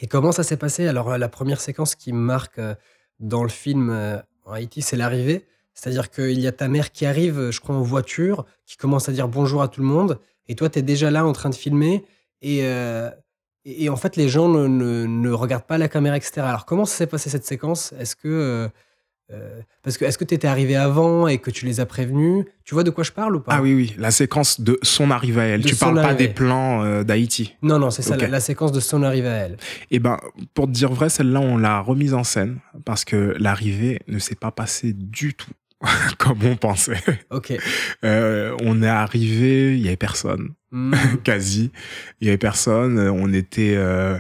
[0.02, 0.88] Et comment ça s'est passé?
[0.88, 2.60] Alors, la première séquence qui marque
[3.20, 5.46] dans le film en Haïti, c'est l'arrivée.
[5.80, 9.14] C'est-à-dire qu'il y a ta mère qui arrive, je crois, en voiture, qui commence à
[9.14, 11.56] dire bonjour à tout le monde, et toi, tu es déjà là en train de
[11.56, 12.04] filmer,
[12.42, 13.10] et, euh,
[13.64, 16.42] et, en fait, les gens ne, ne, regardent pas la caméra, etc.
[16.42, 17.94] Alors, comment s'est passée cette séquence?
[17.98, 18.28] Est-ce que.
[18.28, 18.68] Euh,
[19.32, 22.46] euh, parce que est-ce que tu étais arrivé avant et que tu les as prévenus?
[22.66, 23.54] Tu vois de quoi je parle ou pas?
[23.54, 25.64] Ah oui, oui, la séquence de son arrivée à elle.
[25.64, 29.28] tu parles pas des plans d'Haïti Non, non, c'est ça, la, séquence de son arrivée
[29.30, 29.58] à elle.
[29.92, 30.18] Eh ben,
[30.56, 34.34] pour te dire vrai, celle-là, on l'a remise en scène parce que l'arrivée ne s'est
[34.34, 35.52] pas passée du tout
[36.18, 37.02] comme on pensait.
[37.30, 37.54] Ok.
[38.04, 40.94] Euh, on est arrivé, il y avait personne, hmm.
[41.24, 41.72] quasi.
[42.20, 43.00] Il y avait personne.
[43.00, 44.20] On était, euh,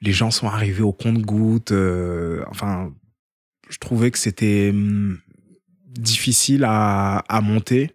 [0.00, 1.72] les gens sont arrivés au compte-goutte.
[1.72, 2.92] Euh, enfin,
[3.68, 5.18] je trouvais que c'était hmm,
[5.98, 7.92] difficile à, à monter.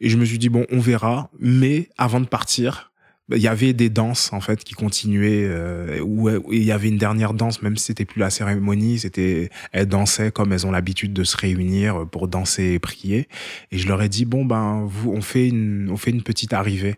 [0.00, 1.30] Et je me suis dit bon, on verra.
[1.38, 2.87] Mais avant de partir,
[3.30, 6.98] il y avait des danses en fait qui continuaient euh, où, il y avait une
[6.98, 11.12] dernière danse même si c'était plus la cérémonie c'était elles dansaient comme elles ont l'habitude
[11.12, 13.28] de se réunir pour danser et prier
[13.70, 16.52] et je leur ai dit bon ben vous on fait une on fait une petite
[16.52, 16.96] arrivée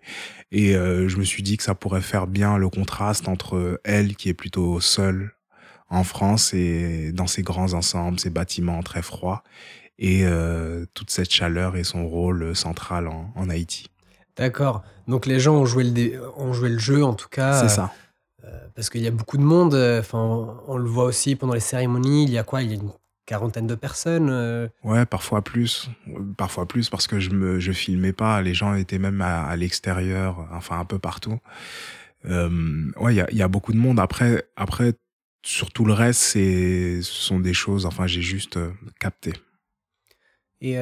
[0.53, 4.15] et euh, je me suis dit que ça pourrait faire bien le contraste entre elle
[4.15, 5.33] qui est plutôt seule
[5.89, 9.43] en France et dans ces grands ensembles ces bâtiments très froids
[9.99, 13.87] et euh, toute cette chaleur et son rôle central en, en Haïti.
[14.37, 14.83] D'accord.
[15.11, 17.61] Donc les gens ont joué le, ont joué le jeu en tout cas.
[17.61, 17.93] C'est ça.
[18.45, 19.75] Euh, parce qu'il y a beaucoup de monde.
[19.75, 22.25] Euh, enfin, on le voit aussi pendant les cérémonies.
[22.25, 22.63] Il y a quoi?
[22.63, 22.93] Il y a une
[23.27, 24.29] quarantaine de personnes.
[24.31, 24.69] Euh.
[24.85, 25.91] Ouais, parfois plus.
[26.39, 28.41] Parfois plus parce que je me je filmais pas.
[28.41, 31.39] Les gens étaient même à, l'extérieur, enfin un peu partout.
[32.25, 33.99] ouais, il y a, y a, beaucoup de monde.
[33.99, 34.95] Après, après,
[35.45, 37.85] sur tout le reste, ce sont des choses.
[37.85, 38.61] Enfin, j'ai juste
[39.01, 39.33] capté.
[40.61, 40.77] Et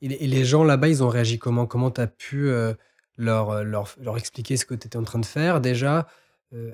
[0.00, 1.66] et les gens là-bas, ils ont réagi comment?
[1.66, 2.52] Comment tu as pu,
[3.18, 6.06] leur, leur leur expliquer ce que tu étais en train de faire déjà?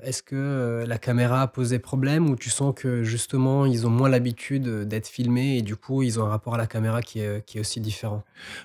[0.03, 4.87] est-ce que, la caméra posé problème ou tu sens que justement, ils ont moins l'habitude,
[4.87, 7.57] d'être filmés et du coup, ils ont un rapport à la caméra qui est, qui
[7.57, 8.23] est aussi différent?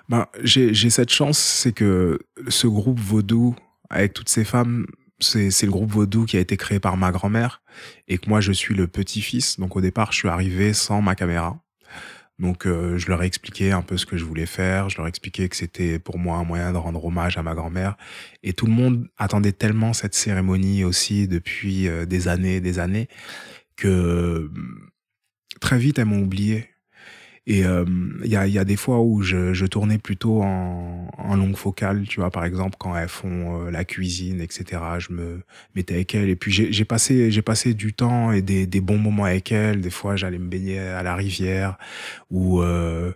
[0.08, 3.56] Ben, j'ai cette chance, c'est que ce groupe Vaudou,
[3.88, 4.86] avec toutes ces femmes,
[5.18, 7.62] c'est c'est le groupe Vaudou qui a été créé par ma grand-mère
[8.08, 9.58] et que moi je suis le petit-fils.
[9.58, 11.60] Donc au départ, je suis arrivé sans ma caméra.
[12.40, 15.06] Donc euh, je leur ai expliqué un peu ce que je voulais faire, je leur
[15.06, 17.96] ai expliqué que c'était pour moi un moyen de rendre hommage à ma grand-mère.
[18.42, 23.08] Et tout le monde attendait tellement cette cérémonie aussi depuis euh, des années, des années,
[23.76, 24.50] que
[25.60, 26.69] très vite elles m'ont oublié.
[27.46, 27.84] Et euh,
[28.22, 31.56] il y, a, y, a, des fois où je, je tournais plutôt en, en, longue
[31.56, 34.82] focale, tu vois, par exemple quand elles font euh, la cuisine, etc.
[34.98, 35.40] Je me
[35.74, 39.24] mettais avec elles et puis j'ai passé passé du temps et des, des, bons moments
[39.24, 39.80] avec elles.
[39.80, 41.78] Des fois, j'allais me baigner à la rivière
[42.30, 43.12] ou euh,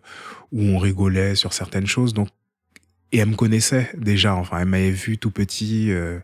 [0.52, 2.14] où on rigolait sur certaines choses.
[2.14, 2.28] Donc
[3.14, 5.92] et elle me connaissait déjà, enfin elle m'avait vu tout petit.
[5.92, 6.18] Euh,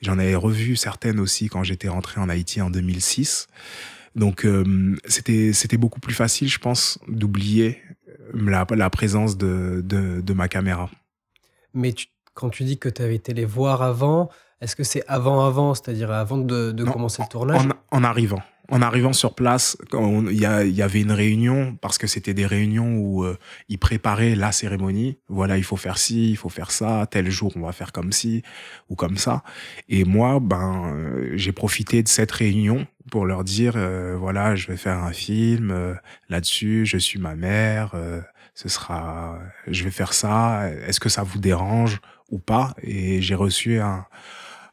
[0.00, 3.46] J'en avais revu certaines aussi quand j'étais rentré en Haïti en 2006.
[4.14, 9.80] Donc euh, c'était c'était beaucoup plus facile, je pense, d'oublier euh, la, la présence de,
[9.84, 10.90] de, de ma caméra.
[11.74, 14.28] Mais tu, quand tu dis que tu avais été les voir avant,
[14.60, 17.66] est-ce que c'est avant avant, c'est-à-dire avant de, de commencer le tournage?
[17.90, 22.06] en, en, arrivant en arrivant sur place, il y, y, avait une réunion parce que
[22.06, 23.36] c'était des réunions où euh,
[23.68, 25.18] ils préparaient la cérémonie.
[25.28, 27.06] Voilà, il faut faire ci, il faut faire ça.
[27.10, 28.42] Tel jour, on va faire comme ci
[28.88, 29.42] ou comme ça.
[29.90, 34.68] Et moi, ben, euh, j'ai profité de cette réunion pour leur dire, euh, voilà, je
[34.68, 35.98] vais faire un film
[36.30, 36.86] là-dessus.
[36.86, 37.92] Je suis ma mère.
[38.54, 40.70] ce sera, je vais faire ça.
[40.86, 42.74] Est-ce que ça vous dérange ou pas?
[42.82, 44.06] Et j'ai reçu un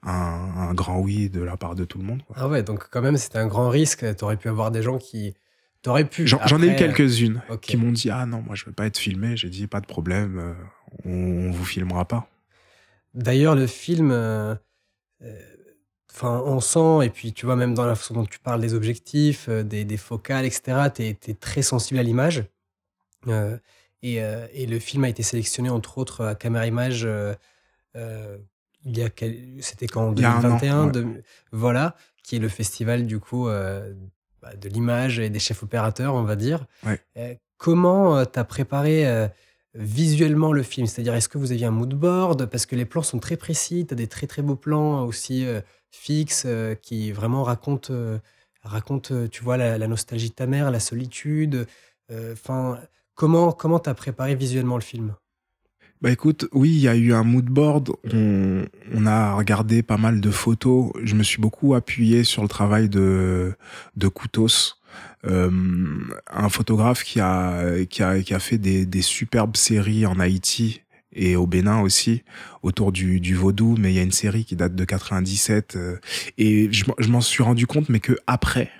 [0.03, 2.21] un, grand oui de la part de tout le monde.
[2.35, 4.05] Ah ouais, donc quand même, c'était un grand risque.
[4.15, 5.33] Tu aurais pu avoir des gens qui.
[5.81, 6.27] T'aurais pu.
[6.27, 9.37] J'en ai eu quelques-unes qui m'ont dit Ah non, moi je veux pas être filmé.
[9.37, 10.53] J'ai dit Pas de problème, euh,
[11.05, 12.29] on, vous filmera pas.
[13.13, 14.11] D'ailleurs, le film.
[14.11, 14.55] Euh,
[15.21, 15.39] euh,
[16.11, 18.73] enfin, on sent, et puis tu vois, même dans la façon dont tu parles des
[18.73, 22.43] objectifs, des, des, focales, etc., tu es, très sensible à l'image.
[24.01, 27.07] Et, et, le film a été sélectionné, entre autres, à Caméra Image
[28.85, 29.09] il y a
[29.59, 30.91] c'était quand en 2021
[31.51, 33.93] voilà qui est le festival du coup euh,
[34.41, 36.65] bah, de l'image et des chefs opérateurs on va dire.
[37.17, 39.29] Euh, comment euh, tu as préparé
[39.75, 40.87] visuellement le film?
[40.87, 42.45] C'est-à-dire est-ce que vous aviez un mood board?
[42.45, 45.45] Parce que les plans sont très précis tu as des très très beaux plans aussi
[45.91, 46.47] fixes
[46.81, 47.93] qui vraiment racontent
[48.63, 51.67] racontent tu vois la, la, nostalgie de ta mère la solitude
[52.31, 52.79] enfin
[53.15, 55.15] comment comment tu as préparé visuellement le film?
[56.01, 57.91] Bah écoute, oui, il y a eu un mood board.
[58.13, 60.91] On, on, a regardé pas mal de photos.
[61.03, 63.53] Je me suis beaucoup appuyé sur le travail de
[63.97, 64.77] de Koutos,
[65.25, 65.51] euh,
[66.31, 70.83] un photographe qui a qui a qui a fait des, des superbes séries en Haïti
[71.11, 72.23] et au Bénin aussi
[72.61, 73.75] autour du, du vaudou.
[73.77, 75.97] Mais il y a une série qui date de 97 euh,
[76.37, 78.71] et je, je m'en suis rendu compte, mais que après,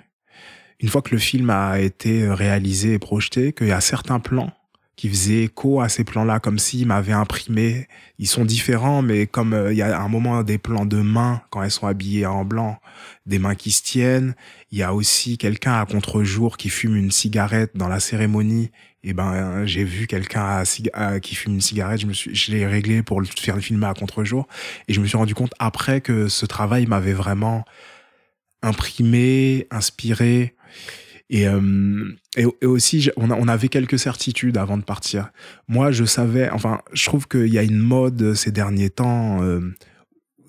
[0.80, 4.54] une fois que le film a été réalisé et projeté, qu'il y a certains plans
[5.00, 7.88] qui faisait écho à ces plans-là, comme s'ils m'avaient imprimé.
[8.18, 11.40] Ils sont différents, mais comme euh, il y a un moment des plans de mains
[11.48, 12.78] quand elles sont habillées en blanc,
[13.24, 14.34] des mains qui se tiennent.
[14.70, 18.72] Il y a aussi quelqu'un à contre-jour qui fume une cigarette dans la cérémonie.
[19.02, 20.64] Et ben, j'ai vu quelqu'un
[21.22, 22.02] qui fume une cigarette.
[22.02, 24.48] Je me suis, je l'ai réglé pour le faire filmer à contre-jour.
[24.86, 27.64] Et je me suis rendu compte après que ce travail m'avait vraiment
[28.60, 30.54] imprimé, inspiré.
[31.30, 35.30] Et, euh, et, aussi, on, avait quelques certitudes avant de partir.
[35.68, 39.60] Moi, je savais, enfin, je trouve qu'il y a une mode ces derniers temps euh,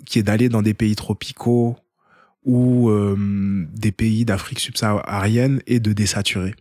[0.07, 1.77] qui est d'aller dans des pays tropicaux
[2.43, 3.15] ou euh,
[3.71, 6.55] des pays d'Afrique subsaharienne et de désaturer.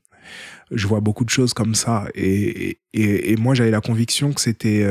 [0.71, 2.07] Je vois beaucoup de choses comme ça.
[2.15, 4.87] Et, et, et moi, j'avais la conviction que c'était...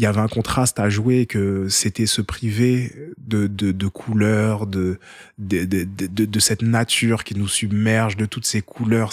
[0.00, 4.66] Il y avait un contraste à jouer que c'était se priver de, de, de couleurs,
[4.66, 4.98] de
[5.36, 9.12] de, de, de, de, cette nature qui nous submerge, de toutes ces couleurs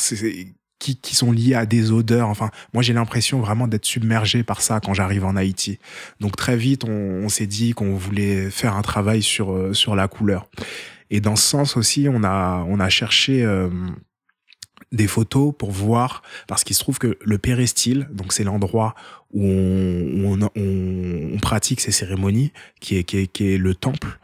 [0.79, 2.29] qui, qui sont liées à des odeurs.
[2.29, 5.77] Enfin, moi, j'ai l'impression vraiment d'être submergé par ça quand j'arrive en Haïti.
[6.21, 9.93] Donc, très vite, on, on s'est dit qu'on voulait faire un travail sur, euh, sur
[9.93, 10.49] la couleur.
[11.09, 13.43] Et dans ce sens aussi, on a, on a cherché...
[13.43, 13.67] Euh,
[14.91, 18.95] des photos pour voir, parce qu'il se trouve que le péristyle, donc c'est l'endroit
[19.33, 24.19] où on, pratique ces cérémonies, qui est, le temple.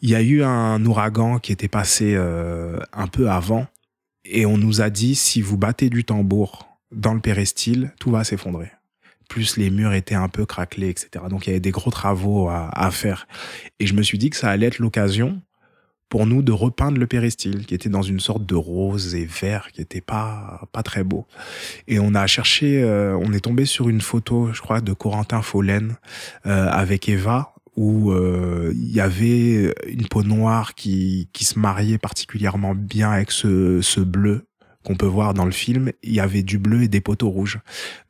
[0.00, 3.66] Il y a eu un ouragan qui était passé euh, un peu avant,
[4.24, 8.24] et on nous a dit, si vous battez du tambour dans le péristyle, tout va
[8.24, 8.70] s'effondrer.
[9.28, 11.24] Plus les murs étaient un peu craquelés, etc.
[11.28, 13.26] Donc il y avait des gros travaux à faire.
[13.80, 15.40] Et je me suis dit que ça allait être l'occasion
[16.14, 19.72] pour nous de repeindre le péristyle, qui était dans une sorte de rose et vert,
[19.72, 21.26] qui était pas pas très beau.
[21.88, 25.42] Et on a cherché, euh, on est tombé sur une photo, je crois, de Corentin
[25.42, 25.96] Follen
[26.46, 31.98] euh, avec Eva, où euh, il y avait une peau noire qui qui se mariait
[31.98, 34.46] particulièrement bien avec ce ce bleu
[34.84, 37.58] qu'on peut voir dans le film, il y avait du bleu et des poteaux rouges.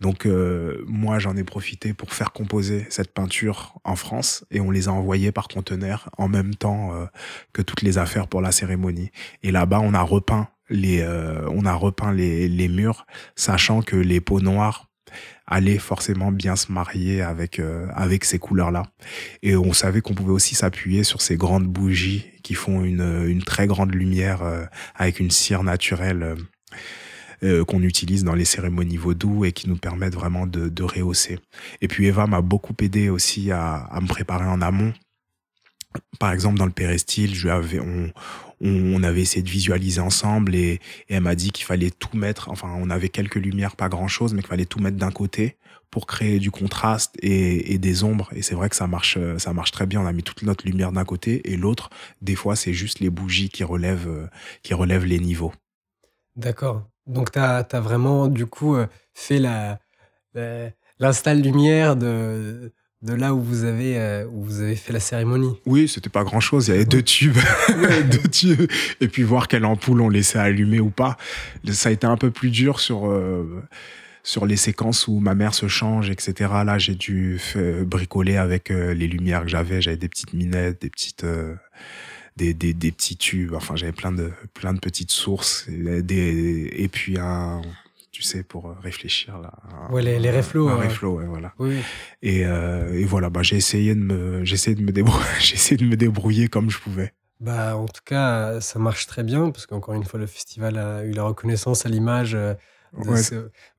[0.00, 4.70] Donc euh, moi j'en ai profité pour faire composer cette peinture en France et on
[4.70, 7.06] les a envoyés par conteneur en même temps euh,
[7.52, 9.10] que toutes les affaires pour la cérémonie.
[9.42, 13.06] Et là-bas on a repeint les euh, on a repeint les, les murs,
[13.36, 14.90] sachant que les peaux noires
[15.46, 17.60] allaient forcément bien se marier avec
[17.94, 18.82] avec ces couleurs là
[19.42, 23.42] et on savait qu'on pouvait aussi s'appuyer sur ces grandes bougies qui font une une
[23.42, 24.42] très grande lumière
[24.96, 26.34] avec une cire naturelle
[27.44, 31.38] euh, qu'on utilise dans les cérémonies vaudou et qui nous permettent vraiment de, de rehausser.
[31.82, 34.94] Et puis Eva m'a beaucoup aidé aussi à, à, me préparer en amont.
[36.18, 38.10] Par exemple, dans le péristyle, je avais, on,
[38.60, 42.48] on, avait essayé de visualiser ensemble et, et elle m'a dit qu'il fallait tout mettre.
[42.48, 45.56] Enfin, on avait quelques lumières, pas grand chose, mais qu'il fallait tout mettre d'un côté
[45.90, 48.30] pour créer du contraste et, et des ombres.
[48.34, 50.00] Et c'est vrai que ça marche, ça marche très bien.
[50.00, 51.90] On a mis toute notre lumière d'un côté et l'autre,
[52.22, 54.30] des fois, c'est juste les bougies qui relèvent,
[54.62, 55.52] qui relèvent les niveaux.
[56.36, 56.88] D'accord.
[57.06, 59.78] Donc tu as, vraiment du coup euh, fait la,
[60.98, 62.72] l'install lumière de,
[63.02, 65.54] de là où vous avez euh, où vous avez fait la cérémonie.
[65.66, 66.68] Oui, c'était pas grand chose.
[66.68, 67.36] Il y avait deux tubes,
[68.10, 68.70] deux tubes,
[69.00, 71.16] et puis voir quelle ampoule on laissait allumer ou pas.
[71.70, 73.62] Ça a été un peu plus dur sur euh,
[74.22, 76.50] sur les séquences où ma mère se change, etc.
[76.64, 77.38] Là, j'ai dû
[77.82, 79.82] bricoler avec les lumières que j'avais.
[79.82, 81.26] J'avais des petites minettes, des petites
[82.36, 83.54] des, des, des petits tubes.
[83.54, 87.62] Enfin, j'avais plein de, plein de petites sources et, des, et puis un,
[88.14, 89.52] tu sais, pour réfléchir là.
[89.90, 90.68] ouais, les, les reflots.
[90.68, 91.52] Un, ouais, voilà.
[91.58, 91.78] Oui.
[92.22, 95.54] Et, euh, et voilà, bah, j'ai essayé de me, j'ai essayé de me débrouiller, j'ai
[95.54, 97.12] essayé de me débrouiller comme je pouvais.
[97.40, 101.04] Bah, en tout cas, ça marche très bien parce qu'encore une fois, le festival a
[101.04, 102.34] eu la reconnaissance à l'image.
[102.34, 102.54] Euh,
[102.94, 103.20] ouais.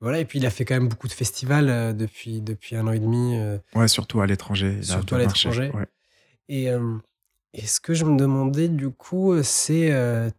[0.02, 2.86] Voilà, et puis il a fait quand même beaucoup de festivals euh, depuis, depuis un
[2.88, 3.40] an et demi.
[3.74, 4.84] Ouais, surtout à l'étranger.
[4.84, 5.72] Surtout à l'étranger.
[5.74, 5.86] Ouais.
[6.50, 6.70] Et
[7.56, 10.30] et ce que je me demandais du coup, c'est euh,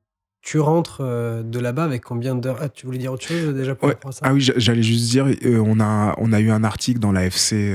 [0.42, 2.58] tu rentres euh, de là-bas avec combien d'heures?
[2.60, 4.20] Ah, Tu voulais dire autre chose déjà pour ça?
[4.22, 7.74] Ah oui, j'allais juste dire, euh, on, a, on a eu un article dans l'AFC.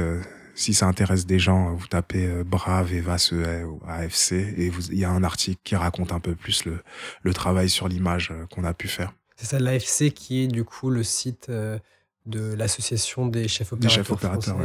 [0.53, 5.05] si ça intéresse des gens, vous tapez Brave, Eva e ou AFC et il y
[5.05, 6.79] a un article qui raconte un peu plus le,
[7.23, 9.11] le travail sur l'image qu'on a pu faire.
[9.37, 13.89] C'est ça, l'AFC qui est du coup le site de l'association des chefs opérateurs.
[13.89, 14.57] Des chefs opérateurs,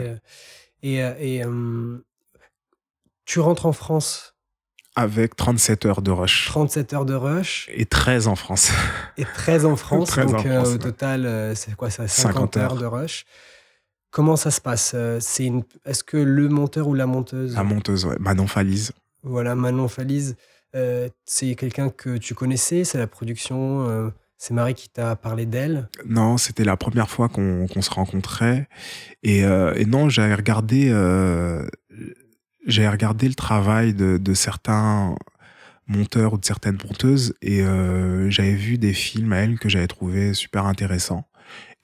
[0.82, 1.42] Et, et
[3.24, 4.35] tu rentres en France
[4.96, 6.46] avec 37 heures de rush.
[6.46, 7.68] 37 heures de rush.
[7.72, 8.72] Et 13 en France.
[9.18, 10.16] Et 13 en France.
[10.16, 12.76] donc euh, au total, euh, c'est quoi ça 50, heures.
[12.76, 13.26] de rush.
[14.10, 15.62] Comment ça se passe euh, C'est une...
[15.84, 17.54] Est-ce que le monteur ou la monteuse?
[17.54, 18.16] La monteuse, ouais.
[18.18, 18.92] Manon Falise.
[19.22, 20.36] Voilà, Manon Falise.
[21.26, 25.88] c'est quelqu'un que tu connaissais C'est la production c'est Marie qui t'a parlé d'elle?
[26.04, 28.68] Non, c'était la première fois qu'on se rencontrait.
[29.22, 30.90] Et, et non, j'avais regardé
[32.66, 35.14] j'ai regardé le travail de, de, certains
[35.86, 39.86] monteurs ou de certaines monteuses et euh, j'avais vu des films à elles que j'avais
[39.86, 41.28] trouvé super intéressants.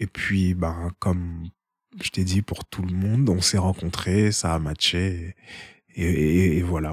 [0.01, 1.45] Et puis, ben, comme
[2.03, 5.37] je t'ai dit pour tout le monde, on s'est rencontrés, ça a matché
[5.95, 6.93] et, et, et, voilà.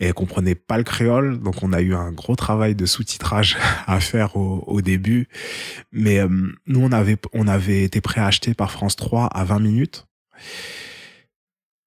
[0.00, 3.56] Et elle comprenait pas le créole, donc on a eu un gros travail de sous-titrage
[3.86, 5.28] à faire au, au début.
[5.92, 6.28] Mais euh,
[6.66, 10.06] nous, on avait, on avait été préacheté par France 3 à 20 minutes.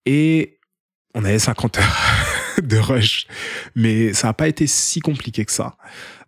[0.06, 0.59] Et
[1.16, 2.26] on avait 50 heures
[2.64, 3.28] de rush,
[3.76, 5.76] mais ça n'a pas été si compliqué que ça,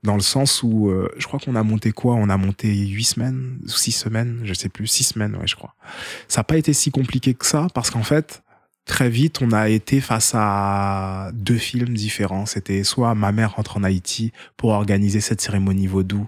[0.04, 2.16] dans le sens où euh, je crois qu'on a monté quoi?
[2.16, 5.76] On a monté 8 semaines, 6 semaines, je sais plus, 6 semaines, ouais, je crois.
[6.28, 8.42] Ça n'a pas été si compliqué que ça, parce qu'en fait,
[8.86, 12.46] très vite, on a été face à deux films différents.
[12.46, 16.28] C'était soit ma mère rentre en Haïti pour organiser cette cérémonie vaudou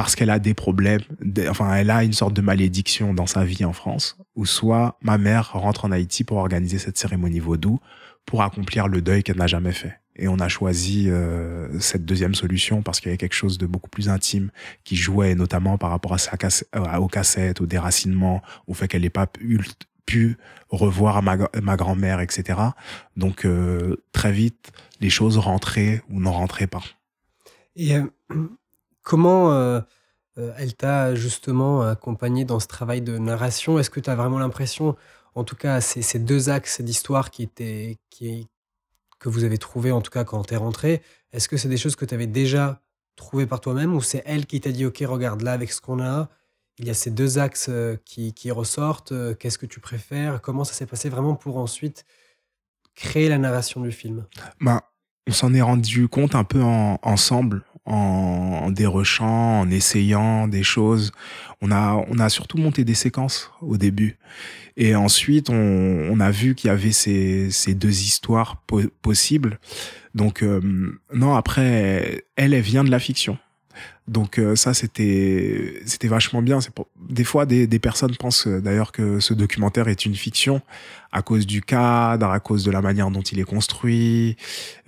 [0.00, 1.02] parce qu'elle a des problèmes,
[1.50, 5.18] enfin elle a une sorte de malédiction dans sa vie en France, ou soit ma
[5.18, 7.80] mère rentre en Haïti pour organiser cette cérémonie vaudou
[8.24, 10.00] pour accomplir le deuil qu'elle n'a jamais fait.
[10.16, 13.66] Et on a choisi euh, cette deuxième solution parce qu'il y avait quelque chose de
[13.66, 14.50] beaucoup plus intime
[14.84, 18.88] qui jouait, notamment par rapport à sa cassette, euh, aux cassettes, au déracinement, au fait
[18.88, 19.26] qu'elle n'ait pas
[20.06, 20.38] pu,
[20.70, 22.58] revoir ma, ma grand-mère, etc.
[23.18, 24.72] Donc euh, très vite,
[25.02, 26.84] les choses rentraient ou n'en rentraient pas.
[27.76, 27.96] Et
[29.02, 29.82] comment
[30.36, 33.78] elle t'a justement accompagné dans ce travail de narration?
[33.78, 34.96] Est-ce que tu as vraiment l'impression,
[35.34, 38.48] en tout cas, ces, ces deux axes d'histoire qui étaient, qui,
[39.20, 41.76] que vous avez trouvé en tout cas quand tu es rentré, est-ce que c'est des
[41.76, 42.80] choses que tu avais déjà
[43.14, 46.02] trouvées par toi-même ou c'est elle qui t'a dit OK, regarde là avec ce qu'on
[46.02, 46.28] a,
[46.78, 50.40] il y a ces deux axes euh, qui, ressortent, euh, qu'est-ce que tu préfères?
[50.40, 52.06] Comment ça s'est passé vraiment pour ensuite
[52.94, 54.26] créer la narration du film?
[54.60, 54.82] Bah,
[55.28, 61.12] On s'en est rendu compte un peu ensemble en, dérochant, en essayant des choses.
[61.60, 64.18] On a, on a surtout monté des séquences au début.
[64.76, 68.62] Et ensuite, on, on a vu qu'il y avait ces, ces deux histoires
[69.02, 69.58] possibles.
[70.14, 70.60] Donc, euh,
[71.12, 73.38] non, après, elle, elle vient de la fiction.
[74.10, 76.58] Donc euh, ça c'était c'était vachement bien.
[77.08, 80.60] Des fois des, des personnes pensent euh, d'ailleurs que ce documentaire est une fiction
[81.12, 84.36] à cause du cadre, à cause de la manière dont il est construit,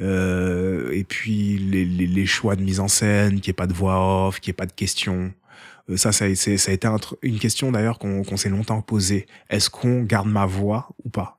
[0.01, 3.67] euh, et puis les, les, les, choix de mise en scène, qu'il n'y ait pas
[3.69, 5.33] de voix off, qu'il n'y ait pas de questions.
[5.89, 6.89] Euh, ça, ça, ça a été
[7.23, 9.27] une question d'ailleurs qu'on qu'on s'est longtemps posée.
[9.51, 11.39] Est-ce qu'on garde ma voix ou pas?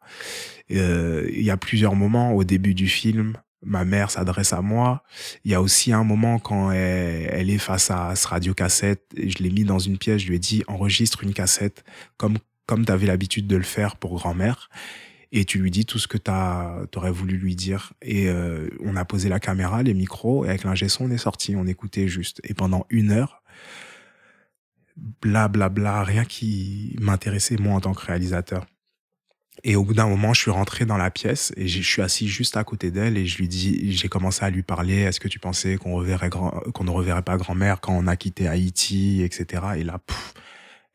[0.71, 5.03] Euh, Il y a plusieurs moments au début du film ma mère s'adresse à moi.
[5.45, 9.29] Il y a aussi un moment quand elle, est face à ce radio cassette, et
[9.29, 11.83] je l'ai mis dans une pièce, je lui ai dit enregistre une cassette
[12.17, 14.69] comme comme tu avais l'habitude de le faire pour grand-mère
[15.33, 16.31] et tu lui dis tout ce que tu
[16.97, 20.63] aurais voulu lui dire et euh, on a posé la caméra, les micros et avec
[20.63, 23.43] l'ingé on est sorti, on écoutait juste et pendant une heure
[25.21, 28.65] bla bla bla, rien qui m'intéressait moi en tant que réalisateur.
[29.63, 32.27] Et au bout d'un moment, je suis rentré dans la pièce et je suis assis
[32.27, 35.01] juste à côté d'elle et je lui dis, j'ai commencé à lui parler.
[35.01, 38.47] Est-ce que tu pensais qu'on reverrait qu'on ne reverrait pas grand-mère quand on a quitté
[38.47, 39.63] Haïti, etc.
[39.77, 39.99] Et là,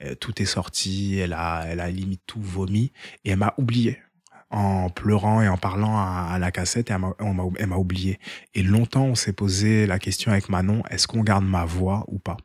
[0.03, 1.19] euh, tout est sorti.
[1.19, 2.93] Elle a, elle a limite tout vomi
[3.25, 3.99] et elle m'a oublié
[4.51, 6.91] en pleurant et en parlant à, la cassette.
[6.91, 8.19] Et elle m'a oublié.
[8.55, 12.19] Et longtemps, on s'est posé la question avec Manon est-ce qu'on garde ma voix ou
[12.19, 12.37] pas?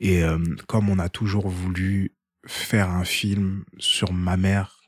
[0.00, 2.12] Et euh, comme on a toujours voulu
[2.46, 4.83] faire un film sur ma mère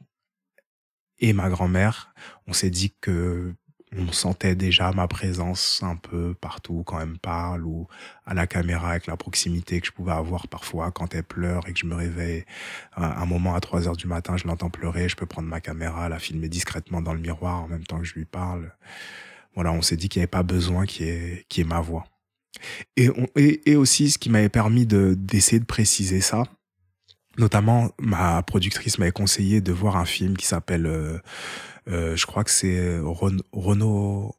[1.19, 2.15] et ma grand-mère,
[2.47, 3.55] on s'est dit que
[3.97, 7.87] on sentait déjà ma présence un peu partout quand elle me parle ou
[8.27, 11.73] à la caméra avec la proximité que je pouvais avoir parfois quand elle pleure et
[11.73, 12.45] que je me réveille
[12.97, 16.09] un moment à 3 heures du matin, je l'entends pleurer, je peux prendre ma caméra,
[16.09, 18.73] la filmer discrètement dans le miroir en même temps que je lui parle.
[19.55, 22.05] Voilà, on s'est dit qu'il n'y avait pas besoin qu'il y ait, ait ma voix.
[22.97, 26.45] Et, et, et aussi, ce qui m'avait permis de d'essayer de préciser ça,
[27.39, 31.19] Notamment, ma productrice m'avait conseillé de voir un film qui s'appelle, euh,
[31.89, 34.35] euh, je crois que c'est Renault, Renault,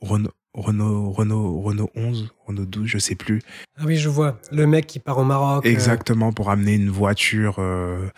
[0.00, 3.42] Renault, Renault, Renault, Renault 11, Renault 12, je sais plus.
[3.76, 4.40] Ah oui, je vois.
[4.50, 5.66] Le mec qui part au Maroc.
[5.66, 5.68] Euh.
[5.68, 8.08] Exactement, pour amener une voiture euh,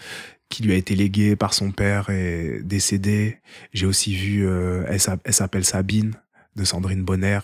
[0.48, 3.38] qui lui a été léguée par son père et décédée.
[3.72, 6.14] J'ai aussi vu, euh, elle s'appelle Sabine,
[6.56, 7.40] de Sandrine Bonner.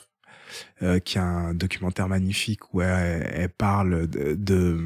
[0.82, 4.78] Euh, qui a un documentaire magnifique où elle, elle parle de, de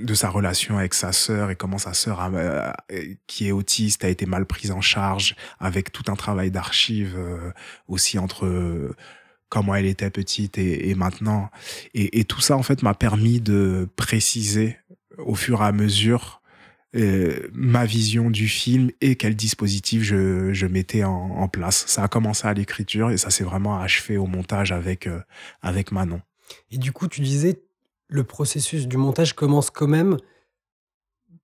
[0.00, 2.72] de sa relation avec sa sœur et comment sa sœur euh,
[3.26, 7.52] qui est autiste a été mal prise en charge avec tout un travail d'archives euh,
[7.86, 8.94] aussi entre euh,
[9.48, 11.50] comment elle était petite et, maintenant
[11.94, 14.76] et, tout ça en fait m'a permis de préciser
[15.16, 16.42] au fur et à mesure
[17.54, 21.84] ma vision du film et quel dispositif je, je mettais en, en place.
[21.86, 25.08] Ça a commencé à l'écriture et ça s'est vraiment achevé au montage avec,
[25.62, 26.20] avec Manon.
[26.70, 27.62] Et du coup, tu disais,
[28.08, 30.16] le processus du montage commence quand même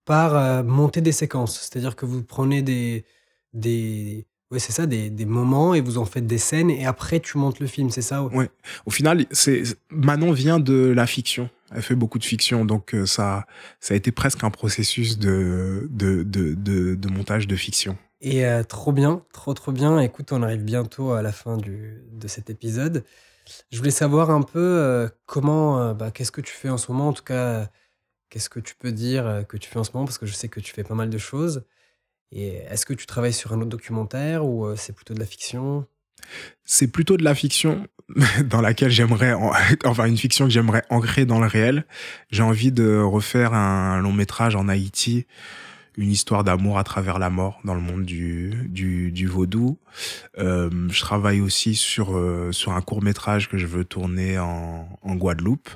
[0.04, 1.60] par euh, monter des séquences.
[1.60, 3.04] C'est-à-dire que vous prenez des,
[3.52, 7.20] des, ouais, c'est ça, des, des, moments et vous en faites des scènes et après
[7.20, 8.50] tu montes le film, c'est ça Ouais?
[8.86, 11.48] Au final, c'est Manon vient de la fiction.
[11.74, 13.46] Elle fait beaucoup de fiction, donc euh, ça,
[13.80, 16.54] ça a été presque un processus de, de, de,
[16.94, 17.96] de, montage de fiction.
[18.20, 19.98] Et euh, trop bien, trop trop bien.
[19.98, 23.04] Écoute, on arrive bientôt à la fin du, de cet épisode.
[23.70, 26.90] Je voulais savoir un peu euh, comment, euh, bah, qu'est-ce que tu fais en ce
[26.90, 27.68] moment, en tout cas,
[28.30, 30.34] qu'est-ce que tu peux dire euh, que tu fais en ce moment, parce que je
[30.34, 31.64] sais que tu fais pas mal de choses.
[32.32, 35.86] Et est-ce que tu travailles sur un autre documentaire ou c'est plutôt de la fiction?
[36.64, 37.86] C'est plutôt de la fiction
[38.44, 39.34] dans laquelle j'aimerais,
[39.84, 41.84] enfin une fiction que j'aimerais ancrer dans le réel.
[42.30, 45.26] J'ai envie de refaire un long métrage en Haïti
[45.96, 49.78] une histoire d'amour à travers la mort dans le monde du, du, du vaudou.
[50.38, 54.88] Euh, je travaille aussi sur, euh, sur un court métrage que je veux tourner en,
[55.02, 55.68] en Guadeloupe.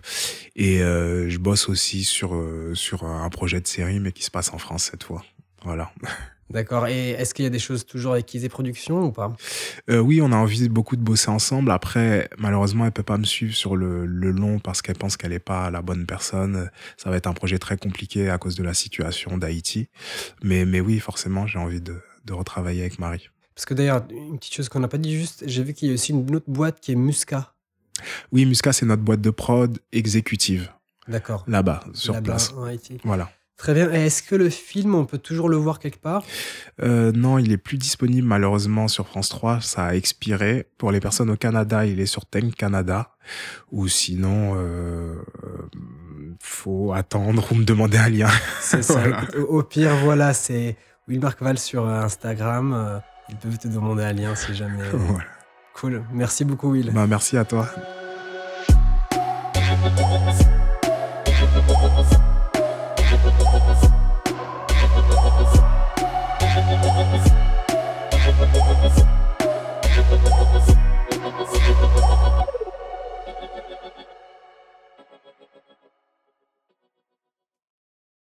[0.57, 4.31] Et euh, je bosse aussi sur, euh, sur un projet de série, mais qui se
[4.31, 5.25] passe en France cette fois.
[5.63, 5.93] Voilà.
[6.51, 6.87] D'accord.
[6.87, 9.37] Et est-ce qu'il y a des choses toujours avec Isée Productions ou pas?
[9.91, 11.71] Euh, oui, on a envie beaucoup de bosser ensemble.
[11.71, 15.33] Après, malheureusement, elle peut pas me suivre sur le, le long parce qu'elle pense qu'elle
[15.35, 16.71] est pas la bonne personne.
[16.97, 19.89] Ça va être un projet très compliqué à cause de la situation d'Haïti.
[20.43, 23.29] Mais, mais oui, forcément, j'ai envie de, de retravailler avec Marie.
[23.55, 25.91] Parce que d'ailleurs, une petite chose qu'on n'a pas dit juste, j'ai vu qu'il y
[25.91, 27.53] a aussi une autre boîte qui est Musca.
[28.33, 30.71] Oui, Musca, c'est notre boîte de prod exécutive
[31.09, 31.45] D'accord.
[31.49, 32.53] là-bas, sur Là-bas, place.
[32.57, 32.99] en Haïti.
[33.03, 33.31] Voilà.
[33.59, 33.91] Très bien.
[33.91, 36.23] Est-ce que le film, on peut toujours le voir quelque part?
[36.81, 39.61] Euh, non, il est plus disponible malheureusement sur France 3.
[39.61, 40.69] Ça a expiré.
[40.79, 43.11] Pour les personnes au Canada, il est sur Ten Canada.
[43.73, 48.31] Ou sinon, euh, euh, faut attendre ou me demander un lien.
[48.61, 48.95] C'est ça.
[49.01, 49.23] Voilà.
[49.49, 50.77] Au, pire, voilà, c'est
[51.09, 53.03] Wilmark Val sur Instagram.
[53.29, 54.85] Ils peuvent te demander un lien si jamais.
[54.93, 55.25] voilà.
[55.75, 56.05] Cool.
[56.13, 56.93] Merci beaucoup, Will.
[56.93, 57.69] Bah, merci à toi.